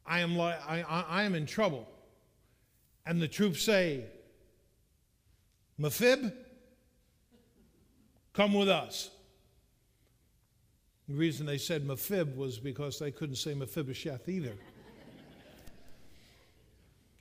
I 0.08 0.22
am, 0.22 0.36
like, 0.36 0.58
I, 0.68 0.82
I 1.08 1.22
am 1.22 1.36
in 1.36 1.46
trouble. 1.46 1.88
And 3.06 3.22
the 3.22 3.28
troops 3.28 3.62
say, 3.62 4.06
Mephib, 5.80 6.34
come 8.34 8.54
with 8.54 8.68
us. 8.68 9.10
The 11.08 11.16
reason 11.16 11.46
they 11.46 11.58
said 11.58 11.86
Mephib 11.86 12.36
was 12.36 12.60
because 12.60 13.00
they 13.00 13.12
couldn't 13.12 13.38
say 13.38 13.54
Mephibosheth 13.54 14.28
either. 14.28 14.56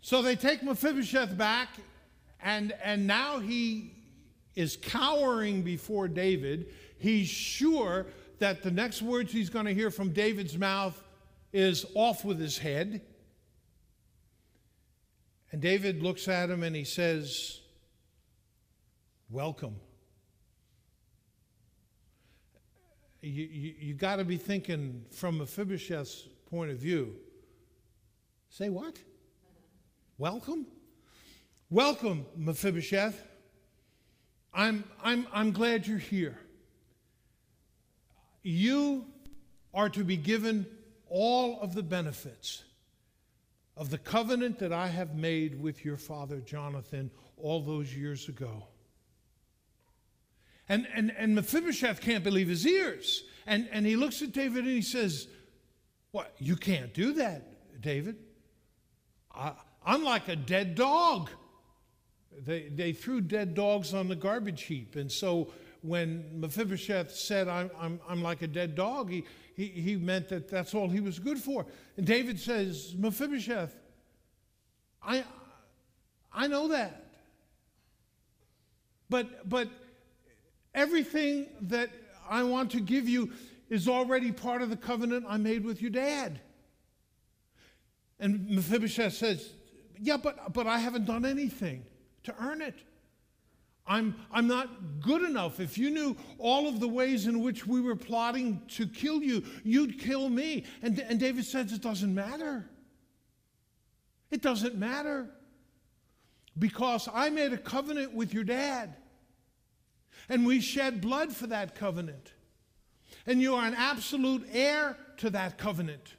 so 0.01 0.23
they 0.23 0.35
take 0.35 0.65
Mephibosheth 0.65 1.39
back, 1.39 1.69
and, 2.43 2.75
and 2.83 3.07
now 3.07 3.39
he 3.39 3.93
is 4.57 4.77
cowering 4.77 5.63
before 5.63 6.09
David. 6.09 6.67
He's 6.99 7.29
sure 7.29 8.07
that 8.41 8.65
the 8.65 8.73
next 8.73 9.03
words 9.03 9.31
he's 9.31 9.51
going 9.51 9.67
to 9.67 9.75
hear 9.75 9.93
from 9.93 10.13
David's 10.13 10.59
mouth 10.59 11.01
is 11.53 11.87
off 11.95 12.25
with 12.25 12.41
his 12.41 12.59
head. 12.59 13.03
And 15.53 15.63
David 15.63 16.03
looks 16.03 16.27
at 16.27 16.51
him 16.51 16.65
and 16.65 16.75
he 16.75 16.85
says, 16.85 17.61
Welcome. 19.31 19.77
you, 23.21 23.45
you, 23.45 23.75
you 23.79 23.95
got 23.95 24.17
to 24.17 24.25
be 24.25 24.37
thinking 24.37 25.05
from 25.11 25.39
Mephibosheth's 25.39 26.29
point 26.51 26.71
of 26.71 26.79
view. 26.79 27.17
Say 28.49 28.69
what? 28.69 28.99
Welcome? 30.17 30.67
Welcome, 31.71 32.25
Mephibosheth. 32.37 33.23
I'm, 34.55 34.85
I'm, 35.03 35.27
I'm 35.33 35.53
glad 35.53 35.87
you're 35.87 35.99
here. 35.99 36.39
You 38.43 39.05
are 39.75 39.91
to 39.91 40.03
be 40.03 40.17
given 40.17 40.67
all 41.09 41.61
of 41.61 41.75
the 41.75 41.83
benefits 41.83 42.65
of 43.77 43.91
the 43.91 43.99
covenant 43.99 44.59
that 44.61 44.73
I 44.73 44.87
have 44.87 45.15
made 45.15 45.61
with 45.61 45.85
your 45.85 45.97
father 45.97 46.41
Jonathan 46.41 47.11
all 47.37 47.61
those 47.61 47.95
years 47.95 48.29
ago. 48.29 48.65
And, 50.69 50.87
and, 50.95 51.13
and 51.17 51.35
Mephibosheth 51.35 52.01
can't 52.01 52.23
believe 52.23 52.49
his 52.49 52.67
ears. 52.67 53.25
And, 53.47 53.69
and 53.73 53.87
he 53.87 53.97
looks 53.97 54.21
at 54.23 54.33
David 54.33 54.65
and 54.65 54.75
he 54.75 54.83
says, 54.83 55.27
What? 56.11 56.35
You 56.39 56.57
can't 56.57 56.93
do 56.93 57.15
that, 57.15 57.81
David. 57.81 58.17
I, 59.35 59.53
I'm 59.85 60.05
like 60.05 60.29
a 60.29 60.37
dead 60.37 60.75
dog. 60.75 61.31
They, 62.45 62.69
they 62.69 62.93
threw 62.93 63.21
dead 63.21 63.55
dogs 63.55 63.95
on 63.95 64.09
the 64.09 64.17
garbage 64.17 64.63
heap. 64.63 64.97
And 64.97 65.11
so 65.11 65.51
when 65.83 66.41
Mephibosheth 66.41 67.15
said, 67.15 67.49
I'm, 67.49 67.71
I'm, 67.81 68.01
I'm 68.09 68.23
like 68.23 68.43
a 68.43 68.47
dead 68.47 68.75
dog, 68.75 69.11
he, 69.11 69.25
he, 69.55 69.67
he 69.69 69.97
meant 69.97 70.29
that 70.29 70.49
that's 70.49 70.75
all 70.75 70.89
he 70.89 71.01
was 71.01 71.19
good 71.19 71.39
for. 71.39 71.67
And 71.97 72.07
David 72.07 72.39
says, 72.39 72.95
Mephibosheth, 72.97 73.75
I, 75.03 75.25
I 76.33 76.47
know 76.47 76.69
that. 76.69 77.07
But, 79.09 79.49
but 79.49 79.69
Everything 80.79 81.49
that 81.63 81.91
I 82.31 82.45
want 82.45 82.71
to 82.71 82.81
give 82.81 83.09
you 83.09 83.33
is 83.69 83.89
already 83.89 84.31
part 84.31 84.63
of 84.63 84.71
the 84.71 84.77
covenant 84.77 85.27
I 85.29 85.37
made 85.37 85.65
with 85.65 85.83
your 85.83 85.91
dad. 85.91 86.39
And 88.21 88.49
Mephibosheth 88.49 89.15
says, 89.15 89.51
Yeah, 90.01 90.19
but, 90.19 90.53
but 90.53 90.69
I 90.69 90.79
haven't 90.79 91.05
done 91.05 91.25
anything 91.27 91.85
to 92.23 92.35
earn 92.41 92.63
it. 92.63 92.77
I'm, 93.89 94.15
I'm 94.31 94.47
not 94.47 95.01
good 95.01 95.23
enough. 95.23 95.59
If 95.59 95.79
you 95.79 95.91
knew 95.91 96.17
all 96.39 96.69
of 96.69 96.79
the 96.79 96.87
ways 96.87 97.27
in 97.27 97.41
which 97.43 97.67
we 97.67 97.81
were 97.81 97.97
plotting 97.97 98.63
to 98.77 98.87
kill 98.87 99.21
you, 99.21 99.43
you'd 99.65 99.99
kill 99.99 100.29
me. 100.29 100.65
And, 100.83 100.97
and 101.01 101.19
David 101.19 101.45
says, 101.45 101.73
It 101.73 101.83
doesn't 101.83 102.15
matter. 102.15 102.71
It 104.31 104.43
doesn't 104.43 104.77
matter. 104.77 105.29
Because 106.57 107.09
I 107.13 107.31
made 107.31 107.53
a 107.53 107.59
covenant 107.59 108.15
with 108.15 108.33
your 108.33 108.45
dad. 108.45 108.95
And 110.29 110.47
we 110.47 110.61
shed 110.61 111.01
blood 111.01 111.33
for 111.33 111.47
that 111.47 111.75
covenant. 111.75 112.33
And 113.27 113.41
you 113.41 113.55
are 113.55 113.67
an 113.67 113.75
absolute 113.75 114.47
heir 114.53 114.97
to 115.19 115.31
that 115.31 115.59
covenant. 115.59 116.15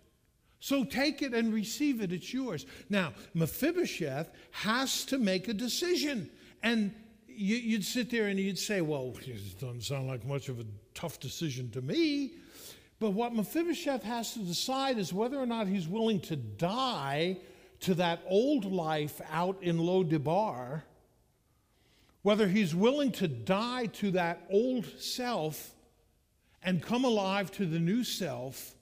So 0.59 0.83
take 0.83 1.21
it 1.21 1.33
and 1.33 1.53
receive 1.53 2.01
it. 2.01 2.11
It's 2.11 2.33
yours. 2.33 2.65
Now, 2.89 3.13
Mephibosheth 3.33 4.29
has 4.51 5.05
to 5.05 5.17
make 5.17 5.47
a 5.47 5.53
decision. 5.53 6.29
And 6.61 6.93
you, 7.27 7.77
would 7.77 7.85
sit 7.85 8.09
there 8.09 8.27
and 8.27 8.39
you'd 8.39 8.59
say, 8.59 8.81
well, 8.81 9.15
it 9.25 9.59
doesn't 9.59 9.83
sound 9.83 10.07
like 10.07 10.25
much 10.25 10.49
of 10.49 10.59
a 10.59 10.65
tough 10.93 11.19
decision 11.19 11.69
to 11.71 11.81
me. 11.81 12.33
But 12.99 13.11
what 13.11 13.33
Mephibosheth 13.33 14.03
has 14.03 14.33
to 14.33 14.39
decide 14.39 14.97
is 14.97 15.13
whether 15.13 15.37
or 15.37 15.45
not 15.45 15.67
he's 15.67 15.87
willing 15.87 16.19
to 16.21 16.35
die 16.35 17.37
to 17.81 17.93
that 17.95 18.21
old 18.27 18.65
life 18.65 19.21
out 19.31 19.57
in 19.61 19.77
Lo-debar 19.77 20.83
whether 22.21 22.47
he's 22.47 22.75
willing 22.75 23.11
to 23.13 23.27
die 23.27 23.85
to 23.87 24.11
that 24.11 24.45
old 24.49 24.85
self 24.99 25.73
and 26.61 26.81
come 26.81 27.05
alive 27.05 27.51
to 27.51 27.65
the 27.65 27.79
new 27.79 28.03
self 28.03 28.75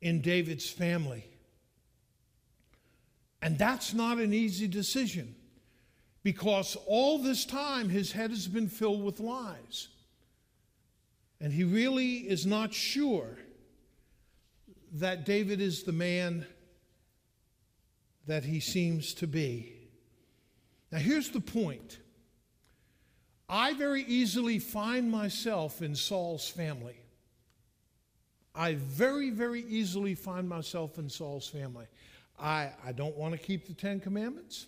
in 0.00 0.20
David's 0.20 0.70
family. 0.70 1.24
And 3.42 3.58
that's 3.58 3.94
not 3.94 4.18
an 4.18 4.32
easy 4.32 4.68
decision 4.68 5.34
because 6.22 6.76
all 6.86 7.18
this 7.18 7.44
time 7.44 7.88
his 7.88 8.12
head 8.12 8.30
has 8.30 8.46
been 8.46 8.68
filled 8.68 9.02
with 9.02 9.18
lies. 9.18 9.88
And 11.40 11.52
he 11.52 11.64
really 11.64 12.16
is 12.16 12.44
not 12.44 12.74
sure 12.74 13.38
that 14.92 15.24
David 15.24 15.60
is 15.60 15.84
the 15.84 15.92
man 15.92 16.46
that 18.26 18.44
he 18.44 18.60
seems 18.60 19.14
to 19.14 19.26
be. 19.26 19.79
Now, 20.92 20.98
here's 20.98 21.30
the 21.30 21.40
point 21.40 21.98
I 23.48 23.74
very 23.74 24.02
easily 24.02 24.58
find 24.58 25.10
myself 25.10 25.82
in 25.82 25.94
Saul's 25.94 26.48
family. 26.48 26.96
I 28.54 28.74
very, 28.74 29.30
very 29.30 29.62
easily 29.62 30.14
find 30.14 30.48
myself 30.48 30.98
in 30.98 31.08
Saul's 31.08 31.48
family. 31.48 31.86
I, 32.38 32.70
I 32.84 32.92
don't 32.92 33.16
want 33.16 33.32
to 33.32 33.38
keep 33.38 33.66
the 33.66 33.74
Ten 33.74 34.00
Commandments. 34.00 34.66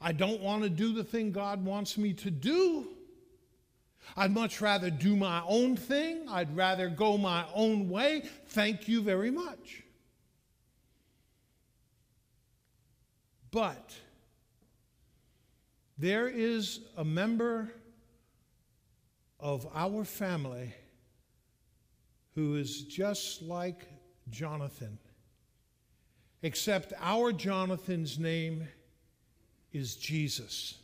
I 0.00 0.12
don't 0.12 0.40
want 0.40 0.62
to 0.62 0.70
do 0.70 0.94
the 0.94 1.04
thing 1.04 1.30
God 1.30 1.64
wants 1.64 1.98
me 1.98 2.14
to 2.14 2.30
do. 2.30 2.86
I'd 4.16 4.32
much 4.32 4.60
rather 4.60 4.90
do 4.90 5.14
my 5.14 5.42
own 5.46 5.76
thing. 5.76 6.26
I'd 6.28 6.56
rather 6.56 6.88
go 6.88 7.18
my 7.18 7.44
own 7.54 7.88
way. 7.88 8.22
Thank 8.48 8.88
you 8.88 9.02
very 9.02 9.30
much. 9.30 9.84
But 13.50 13.94
there 16.00 16.28
is 16.28 16.80
a 16.96 17.04
member 17.04 17.70
of 19.38 19.66
our 19.74 20.02
family 20.02 20.74
who 22.34 22.56
is 22.56 22.84
just 22.84 23.42
like 23.42 23.86
Jonathan, 24.30 24.98
except 26.42 26.94
our 27.02 27.32
Jonathan's 27.32 28.18
name 28.18 28.66
is 29.74 29.94
Jesus. 29.96 30.78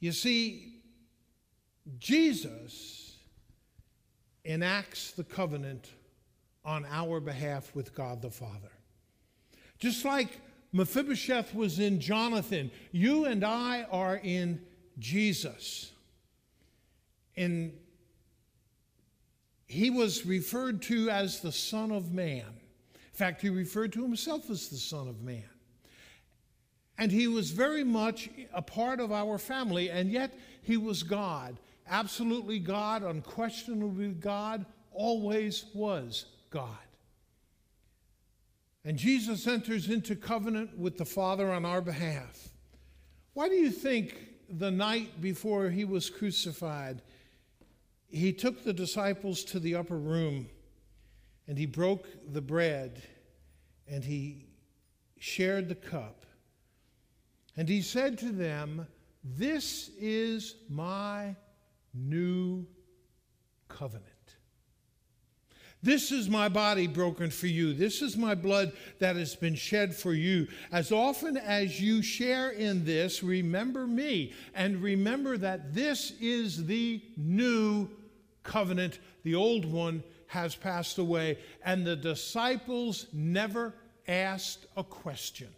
You 0.00 0.12
see, 0.12 0.80
Jesus 1.98 3.18
enacts 4.46 5.10
the 5.12 5.24
covenant 5.24 5.90
on 6.64 6.86
our 6.90 7.20
behalf 7.20 7.74
with 7.74 7.94
God 7.94 8.22
the 8.22 8.30
Father. 8.30 8.72
Just 9.78 10.06
like 10.06 10.30
Mephibosheth 10.74 11.54
was 11.54 11.78
in 11.78 12.00
Jonathan. 12.00 12.68
You 12.90 13.26
and 13.26 13.44
I 13.44 13.84
are 13.92 14.16
in 14.16 14.60
Jesus. 14.98 15.92
And 17.36 17.72
he 19.68 19.88
was 19.88 20.26
referred 20.26 20.82
to 20.82 21.10
as 21.10 21.38
the 21.38 21.52
Son 21.52 21.92
of 21.92 22.12
Man. 22.12 22.40
In 22.94 23.12
fact, 23.12 23.40
he 23.40 23.50
referred 23.50 23.92
to 23.92 24.02
himself 24.02 24.50
as 24.50 24.68
the 24.68 24.76
Son 24.76 25.06
of 25.06 25.22
Man. 25.22 25.48
And 26.98 27.12
he 27.12 27.28
was 27.28 27.52
very 27.52 27.84
much 27.84 28.28
a 28.52 28.62
part 28.62 28.98
of 28.98 29.12
our 29.12 29.38
family, 29.38 29.90
and 29.90 30.10
yet 30.10 30.34
he 30.62 30.76
was 30.76 31.04
God. 31.04 31.56
Absolutely 31.88 32.58
God, 32.58 33.04
unquestionably 33.04 34.08
God, 34.08 34.66
always 34.92 35.66
was 35.72 36.26
God. 36.50 36.66
And 38.84 38.98
Jesus 38.98 39.46
enters 39.46 39.88
into 39.88 40.14
covenant 40.14 40.78
with 40.78 40.98
the 40.98 41.06
Father 41.06 41.50
on 41.50 41.64
our 41.64 41.80
behalf. 41.80 42.50
Why 43.32 43.48
do 43.48 43.54
you 43.54 43.70
think 43.70 44.14
the 44.48 44.70
night 44.70 45.20
before 45.20 45.70
he 45.70 45.84
was 45.84 46.10
crucified, 46.10 47.00
he 48.08 48.32
took 48.32 48.62
the 48.62 48.74
disciples 48.74 49.42
to 49.44 49.58
the 49.58 49.74
upper 49.74 49.96
room 49.96 50.48
and 51.48 51.56
he 51.56 51.66
broke 51.66 52.06
the 52.32 52.42
bread 52.42 53.02
and 53.88 54.04
he 54.04 54.46
shared 55.18 55.68
the 55.68 55.74
cup? 55.74 56.26
And 57.56 57.68
he 57.68 57.80
said 57.80 58.18
to 58.18 58.32
them, 58.32 58.86
This 59.22 59.90
is 59.98 60.56
my 60.68 61.36
new 61.94 62.66
covenant. 63.68 64.13
This 65.84 66.10
is 66.10 66.30
my 66.30 66.48
body 66.48 66.86
broken 66.86 67.28
for 67.28 67.46
you. 67.46 67.74
This 67.74 68.00
is 68.00 68.16
my 68.16 68.34
blood 68.34 68.72
that 69.00 69.16
has 69.16 69.36
been 69.36 69.54
shed 69.54 69.94
for 69.94 70.14
you. 70.14 70.48
As 70.72 70.90
often 70.90 71.36
as 71.36 71.78
you 71.78 72.00
share 72.00 72.48
in 72.52 72.86
this, 72.86 73.22
remember 73.22 73.86
me 73.86 74.32
and 74.54 74.82
remember 74.82 75.36
that 75.36 75.74
this 75.74 76.14
is 76.22 76.64
the 76.64 77.02
new 77.18 77.86
covenant. 78.42 78.98
The 79.24 79.34
old 79.34 79.66
one 79.66 80.02
has 80.28 80.54
passed 80.54 80.96
away. 80.96 81.36
And 81.62 81.86
the 81.86 81.96
disciples 81.96 83.06
never 83.12 83.74
asked 84.08 84.64
a 84.78 84.84
question. 84.84 85.48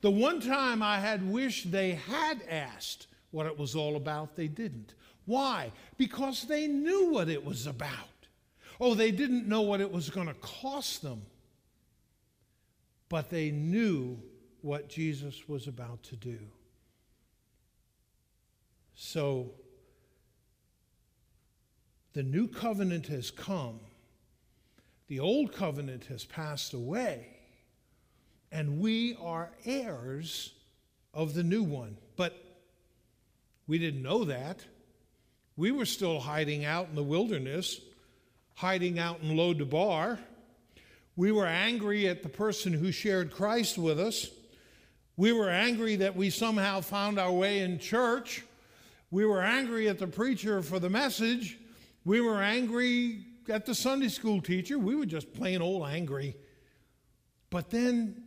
The 0.00 0.10
one 0.10 0.40
time 0.40 0.82
I 0.82 0.98
had 0.98 1.30
wished 1.30 1.70
they 1.70 1.92
had 1.92 2.42
asked 2.50 3.06
what 3.30 3.46
it 3.46 3.56
was 3.56 3.76
all 3.76 3.94
about, 3.94 4.34
they 4.34 4.48
didn't. 4.48 4.94
Why? 5.26 5.70
Because 5.96 6.42
they 6.42 6.66
knew 6.66 7.12
what 7.12 7.28
it 7.28 7.44
was 7.44 7.68
about. 7.68 8.08
Oh, 8.80 8.94
they 8.94 9.10
didn't 9.10 9.46
know 9.46 9.62
what 9.62 9.80
it 9.80 9.90
was 9.90 10.10
going 10.10 10.26
to 10.26 10.34
cost 10.34 11.02
them, 11.02 11.22
but 13.08 13.30
they 13.30 13.50
knew 13.50 14.18
what 14.60 14.88
Jesus 14.88 15.48
was 15.48 15.66
about 15.66 16.02
to 16.04 16.16
do. 16.16 16.38
So, 18.94 19.52
the 22.12 22.22
new 22.22 22.48
covenant 22.48 23.06
has 23.08 23.30
come, 23.30 23.78
the 25.08 25.20
old 25.20 25.52
covenant 25.52 26.06
has 26.06 26.24
passed 26.24 26.74
away, 26.74 27.28
and 28.50 28.80
we 28.80 29.16
are 29.20 29.50
heirs 29.64 30.52
of 31.14 31.34
the 31.34 31.42
new 31.42 31.62
one. 31.62 31.96
But 32.16 32.34
we 33.66 33.78
didn't 33.78 34.02
know 34.02 34.24
that. 34.24 34.64
We 35.56 35.70
were 35.70 35.86
still 35.86 36.20
hiding 36.20 36.64
out 36.64 36.88
in 36.88 36.94
the 36.94 37.02
wilderness 37.02 37.80
hiding 38.56 38.98
out 38.98 39.20
in 39.22 39.36
Lo-debar. 39.36 40.18
We 41.14 41.30
were 41.30 41.46
angry 41.46 42.08
at 42.08 42.22
the 42.22 42.28
person 42.28 42.72
who 42.72 42.90
shared 42.90 43.30
Christ 43.30 43.76
with 43.76 44.00
us. 44.00 44.30
We 45.16 45.32
were 45.32 45.50
angry 45.50 45.96
that 45.96 46.16
we 46.16 46.30
somehow 46.30 46.80
found 46.80 47.18
our 47.18 47.32
way 47.32 47.60
in 47.60 47.78
church. 47.78 48.44
We 49.10 49.26
were 49.26 49.42
angry 49.42 49.88
at 49.88 49.98
the 49.98 50.06
preacher 50.06 50.62
for 50.62 50.78
the 50.78 50.90
message. 50.90 51.58
We 52.04 52.20
were 52.22 52.42
angry 52.42 53.26
at 53.48 53.66
the 53.66 53.74
Sunday 53.74 54.08
school 54.08 54.40
teacher. 54.40 54.78
We 54.78 54.96
were 54.96 55.06
just 55.06 55.34
plain 55.34 55.60
old 55.60 55.86
angry. 55.86 56.34
But 57.50 57.70
then 57.70 58.22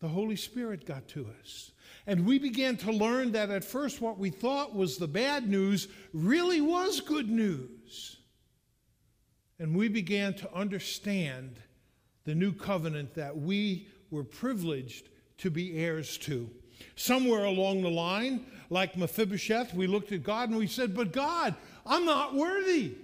the 0.00 0.08
Holy 0.08 0.36
Spirit 0.36 0.86
got 0.86 1.06
to 1.08 1.28
us. 1.40 1.70
And 2.06 2.26
we 2.26 2.40
began 2.40 2.76
to 2.78 2.90
learn 2.90 3.32
that 3.32 3.50
at 3.50 3.64
first 3.64 4.00
what 4.00 4.18
we 4.18 4.30
thought 4.30 4.74
was 4.74 4.96
the 4.96 5.08
bad 5.08 5.48
news 5.48 5.86
really 6.12 6.60
was 6.60 7.00
good 7.00 7.28
news. 7.28 8.17
And 9.58 9.76
we 9.76 9.88
began 9.88 10.34
to 10.34 10.54
understand 10.54 11.56
the 12.24 12.34
new 12.34 12.52
covenant 12.52 13.14
that 13.14 13.36
we 13.36 13.88
were 14.10 14.24
privileged 14.24 15.08
to 15.38 15.50
be 15.50 15.76
heirs 15.78 16.18
to. 16.18 16.48
Somewhere 16.94 17.44
along 17.44 17.82
the 17.82 17.90
line, 17.90 18.46
like 18.70 18.96
Mephibosheth, 18.96 19.74
we 19.74 19.86
looked 19.86 20.12
at 20.12 20.22
God 20.22 20.50
and 20.50 20.58
we 20.58 20.66
said, 20.66 20.94
But 20.94 21.12
God, 21.12 21.54
I'm 21.84 22.04
not 22.04 22.34
worthy. 22.34 22.94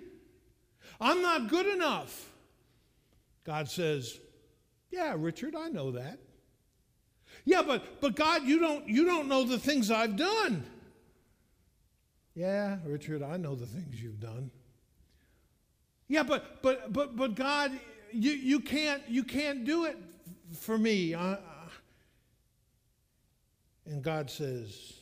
I'm 1.00 1.22
not 1.22 1.48
good 1.48 1.66
enough. 1.66 2.30
God 3.44 3.68
says, 3.68 4.18
Yeah, 4.90 5.14
Richard, 5.16 5.56
I 5.56 5.68
know 5.68 5.92
that. 5.92 6.18
Yeah, 7.44 7.62
but 7.62 8.00
but 8.00 8.14
God, 8.14 8.44
you 8.44 8.58
don't 8.58 8.88
you 8.88 9.04
don't 9.04 9.28
know 9.28 9.44
the 9.44 9.58
things 9.58 9.90
I've 9.90 10.16
done. 10.16 10.64
Yeah, 12.34 12.78
Richard, 12.86 13.22
I 13.22 13.36
know 13.36 13.54
the 13.54 13.66
things 13.66 14.02
you've 14.02 14.20
done. 14.20 14.50
Yeah, 16.08 16.22
but 16.22 16.62
but 16.62 16.92
but 16.92 17.16
but 17.16 17.34
God, 17.34 17.72
you 18.12 18.32
you 18.32 18.60
can't 18.60 19.02
you 19.08 19.24
can't 19.24 19.64
do 19.64 19.84
it 19.84 19.96
for 20.52 20.76
me. 20.76 21.14
Uh, 21.14 21.36
and 23.86 24.02
God 24.02 24.30
says, 24.30 24.94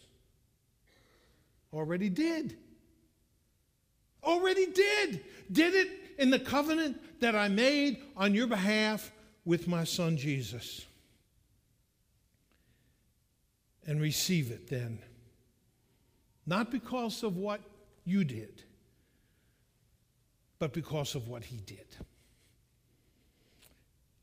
already 1.73 2.09
did. 2.09 2.57
Already 4.25 4.67
did. 4.67 5.25
Did 5.51 5.75
it 5.75 5.89
in 6.19 6.31
the 6.31 6.39
covenant 6.39 7.21
that 7.21 7.35
I 7.35 7.49
made 7.49 8.03
on 8.17 8.35
your 8.35 8.47
behalf 8.47 9.13
with 9.45 9.69
my 9.69 9.85
son 9.85 10.17
Jesus. 10.17 10.85
And 13.87 14.01
receive 14.01 14.51
it 14.51 14.69
then. 14.69 15.01
Not 16.47 16.71
because 16.71 17.23
of 17.23 17.37
what 17.37 17.61
you 18.05 18.25
did 18.25 18.63
but 20.63 20.73
because 20.73 21.17
of 21.17 21.27
what 21.27 21.43
he 21.43 21.57
did. 21.57 21.89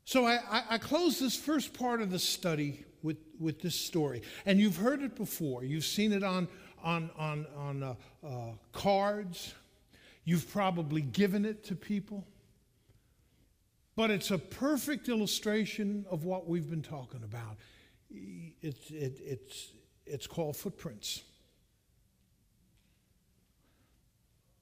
So 0.06 0.26
I, 0.26 0.40
I, 0.50 0.64
I, 0.70 0.78
close 0.78 1.20
this 1.20 1.36
first 1.36 1.74
part 1.74 2.02
of 2.02 2.12
the 2.12 2.18
study 2.18 2.86
with, 3.04 3.18
with 3.42 3.60
this 3.60 3.76
story. 3.76 4.22
And 4.46 4.58
you've 4.58 4.78
heard 4.78 5.02
it 5.02 5.18
before. 5.18 5.66
You've 5.66 5.84
seen 5.84 6.14
it 6.14 6.24
on, 6.24 6.48
on, 6.82 7.10
on, 7.18 7.46
on 7.58 7.84
uh, 7.84 7.96
uh, 8.26 8.52
cards. 8.72 9.54
You've 10.24 10.50
probably 10.50 11.02
given 11.02 11.44
it 11.44 11.66
to 11.66 11.76
people. 11.76 12.26
But 13.98 14.10
it's 14.10 14.32
a 14.32 14.38
perfect 14.38 15.10
illustration 15.10 16.06
of 16.10 16.24
what 16.24 16.48
we've 16.48 16.70
been 16.70 16.82
talking 16.82 17.22
about. 17.22 17.58
It's, 18.10 18.90
it, 18.92 19.20
it's, 19.26 19.74
it's 20.06 20.26
called 20.26 20.56
footprints. 20.56 21.22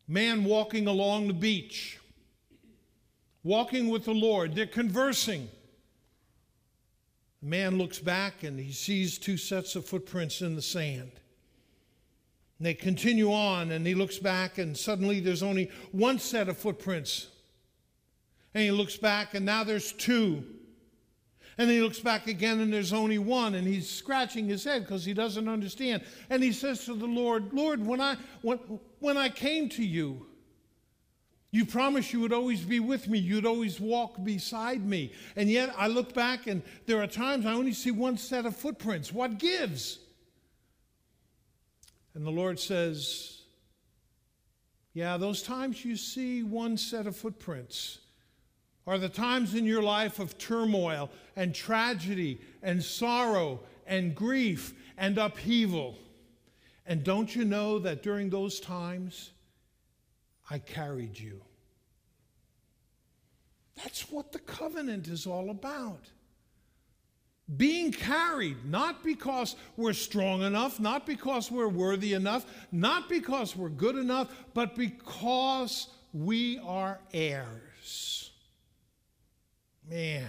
Man 0.07 0.43
walking 0.43 0.87
along 0.87 1.27
the 1.27 1.33
beach, 1.33 1.99
walking 3.43 3.89
with 3.89 4.05
the 4.05 4.13
Lord. 4.13 4.55
They're 4.55 4.65
conversing. 4.65 5.49
The 7.41 7.49
man 7.49 7.77
looks 7.77 7.99
back 7.99 8.43
and 8.43 8.59
he 8.59 8.71
sees 8.71 9.17
two 9.17 9.37
sets 9.37 9.75
of 9.75 9.85
footprints 9.85 10.41
in 10.41 10.55
the 10.55 10.61
sand. 10.61 11.11
And 12.57 12.65
they 12.65 12.73
continue 12.73 13.31
on 13.31 13.71
and 13.71 13.85
he 13.85 13.93
looks 13.93 14.17
back 14.17 14.57
and 14.57 14.75
suddenly 14.75 15.19
there's 15.19 15.43
only 15.43 15.69
one 15.91 16.19
set 16.19 16.49
of 16.49 16.57
footprints. 16.57 17.27
And 18.53 18.63
he 18.63 18.71
looks 18.71 18.97
back 18.97 19.35
and 19.35 19.45
now 19.45 19.63
there's 19.63 19.91
two. 19.91 20.43
And 21.57 21.69
he 21.71 21.81
looks 21.81 21.99
back 21.99 22.27
again 22.27 22.59
and 22.59 22.71
there's 22.71 22.93
only 22.93 23.17
one, 23.17 23.55
and 23.55 23.67
he's 23.67 23.89
scratching 23.89 24.47
his 24.47 24.63
head 24.63 24.83
because 24.83 25.03
he 25.03 25.13
doesn't 25.13 25.49
understand. 25.49 26.03
And 26.29 26.43
he 26.43 26.51
says 26.51 26.85
to 26.85 26.93
the 26.93 27.07
Lord, 27.07 27.51
Lord, 27.51 27.83
when 27.85 27.99
I, 27.99 28.17
when, 28.41 28.57
when 28.99 29.17
I 29.17 29.29
came 29.29 29.67
to 29.69 29.83
you, 29.83 30.27
you 31.49 31.65
promised 31.65 32.13
you 32.13 32.19
would 32.19 32.33
always 32.33 32.61
be 32.61 32.79
with 32.79 33.07
me. 33.07 33.17
You'd 33.17 33.45
always 33.45 33.79
walk 33.79 34.23
beside 34.23 34.85
me. 34.85 35.13
And 35.35 35.49
yet 35.49 35.73
I 35.77 35.87
look 35.87 36.13
back 36.13 36.45
and 36.45 36.61
there 36.85 37.01
are 37.01 37.07
times 37.07 37.45
I 37.45 37.53
only 37.53 37.73
see 37.73 37.89
one 37.89 38.17
set 38.17 38.45
of 38.45 38.55
footprints. 38.55 39.11
What 39.11 39.39
gives? 39.39 39.97
And 42.13 42.25
the 42.25 42.31
Lord 42.31 42.59
says, 42.59 43.41
Yeah, 44.93 45.17
those 45.17 45.41
times 45.41 45.83
you 45.83 45.95
see 45.95 46.43
one 46.43 46.77
set 46.77 47.07
of 47.07 47.15
footprints 47.15 47.99
are 48.87 48.97
the 48.97 49.09
times 49.09 49.53
in 49.53 49.65
your 49.65 49.83
life 49.83 50.17
of 50.17 50.37
turmoil 50.37 51.09
and 51.35 51.53
tragedy 51.53 52.39
and 52.63 52.81
sorrow 52.81 53.59
and 53.85 54.15
grief 54.15 54.73
and 54.97 55.17
upheaval. 55.17 55.99
And 56.85 57.03
don't 57.03 57.35
you 57.35 57.43
know 57.43 57.79
that 57.79 58.01
during 58.01 58.29
those 58.29 58.61
times, 58.61 59.31
I 60.49 60.59
carried 60.59 61.19
you? 61.19 61.41
That's 63.75 64.09
what 64.09 64.31
the 64.31 64.39
covenant 64.39 65.07
is 65.09 65.27
all 65.27 65.49
about. 65.49 66.05
Being 67.55 67.91
carried, 67.91 68.65
not 68.65 69.03
because 69.03 69.55
we're 69.75 69.93
strong 69.93 70.41
enough, 70.41 70.79
not 70.79 71.05
because 71.05 71.51
we're 71.51 71.67
worthy 71.67 72.13
enough, 72.13 72.45
not 72.71 73.07
because 73.07 73.55
we're 73.55 73.69
good 73.69 73.95
enough, 73.95 74.29
but 74.53 74.75
because 74.75 75.87
we 76.13 76.59
are 76.59 76.99
heirs. 77.13 78.16
Man, 79.89 80.27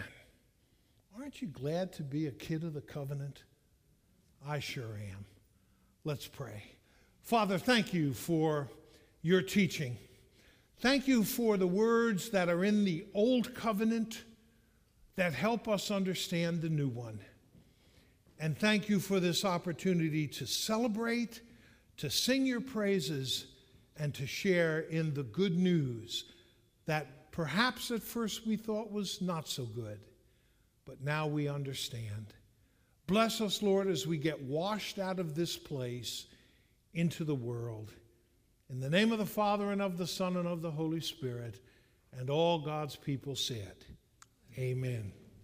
aren't 1.19 1.43
you 1.43 1.49
glad 1.49 1.93
to 1.95 2.05
be 2.05 2.29
a 2.29 2.31
kid 2.31 2.63
of 2.63 2.75
the 2.75 2.81
covenant? 2.81 3.43
I 4.47 4.61
sure 4.61 4.97
am. 5.11 5.25
Let's 6.05 6.29
pray. 6.29 6.63
Father, 7.23 7.59
thank 7.59 7.93
you 7.93 8.13
for 8.13 8.69
your 9.21 9.43
teaching. 9.43 9.97
Thank 10.79 11.09
you 11.09 11.25
for 11.25 11.57
the 11.57 11.67
words 11.67 12.31
that 12.31 12.49
are 12.49 12.63
in 12.63 12.85
the 12.85 13.07
Old 13.15 13.53
Covenant 13.53 14.23
that 15.17 15.35
help 15.35 15.67
us 15.67 15.91
understand 15.91 16.63
the 16.63 16.69
new 16.69 16.89
one. 16.89 17.19
And 18.39 18.57
thank 18.57 18.89
you 18.89 19.01
for 19.01 19.19
this 19.19 19.45
opportunity 19.45 20.29
to 20.29 20.47
celebrate, 20.47 21.41
to 21.97 22.09
sing 22.11 22.47
your 22.47 22.61
praises, 22.61 23.47
and 23.99 24.15
to 24.15 24.25
share 24.25 24.79
in 24.79 25.15
the 25.15 25.25
good 25.25 25.59
news 25.59 26.27
that 26.87 27.18
perhaps 27.39 27.93
at 27.93 28.03
first 28.03 28.49
we 28.49 28.57
thought 28.57 28.91
was 28.91 29.23
not 29.23 29.47
so 29.47 29.63
good, 29.63 30.01
but 30.85 31.05
now 31.05 31.25
we 31.25 31.47
understand. 31.47 32.35
Bless 33.07 33.41
us, 33.41 33.63
Lord, 33.63 33.87
as 33.87 34.09
we 34.09 34.17
get 34.17 34.43
washed 34.43 34.99
out 34.99 35.21
of 35.21 35.37
this 35.37 35.57
place 35.57 36.27
into 36.95 37.23
the 37.23 37.37
world. 37.37 37.93
In 38.69 38.81
the 38.81 38.91
name 38.91 39.13
of 39.13 39.19
the 39.19 39.25
Father, 39.25 39.71
and 39.71 39.81
of 39.81 39.99
the 39.99 40.07
Son, 40.07 40.37
and 40.37 40.49
of 40.49 40.63
the 40.63 40.71
Holy 40.73 40.99
Spirit, 40.99 41.61
and 42.19 42.29
all 42.29 42.59
God's 42.59 42.97
people 42.97 43.37
said, 43.37 43.85
Amen. 44.59 45.13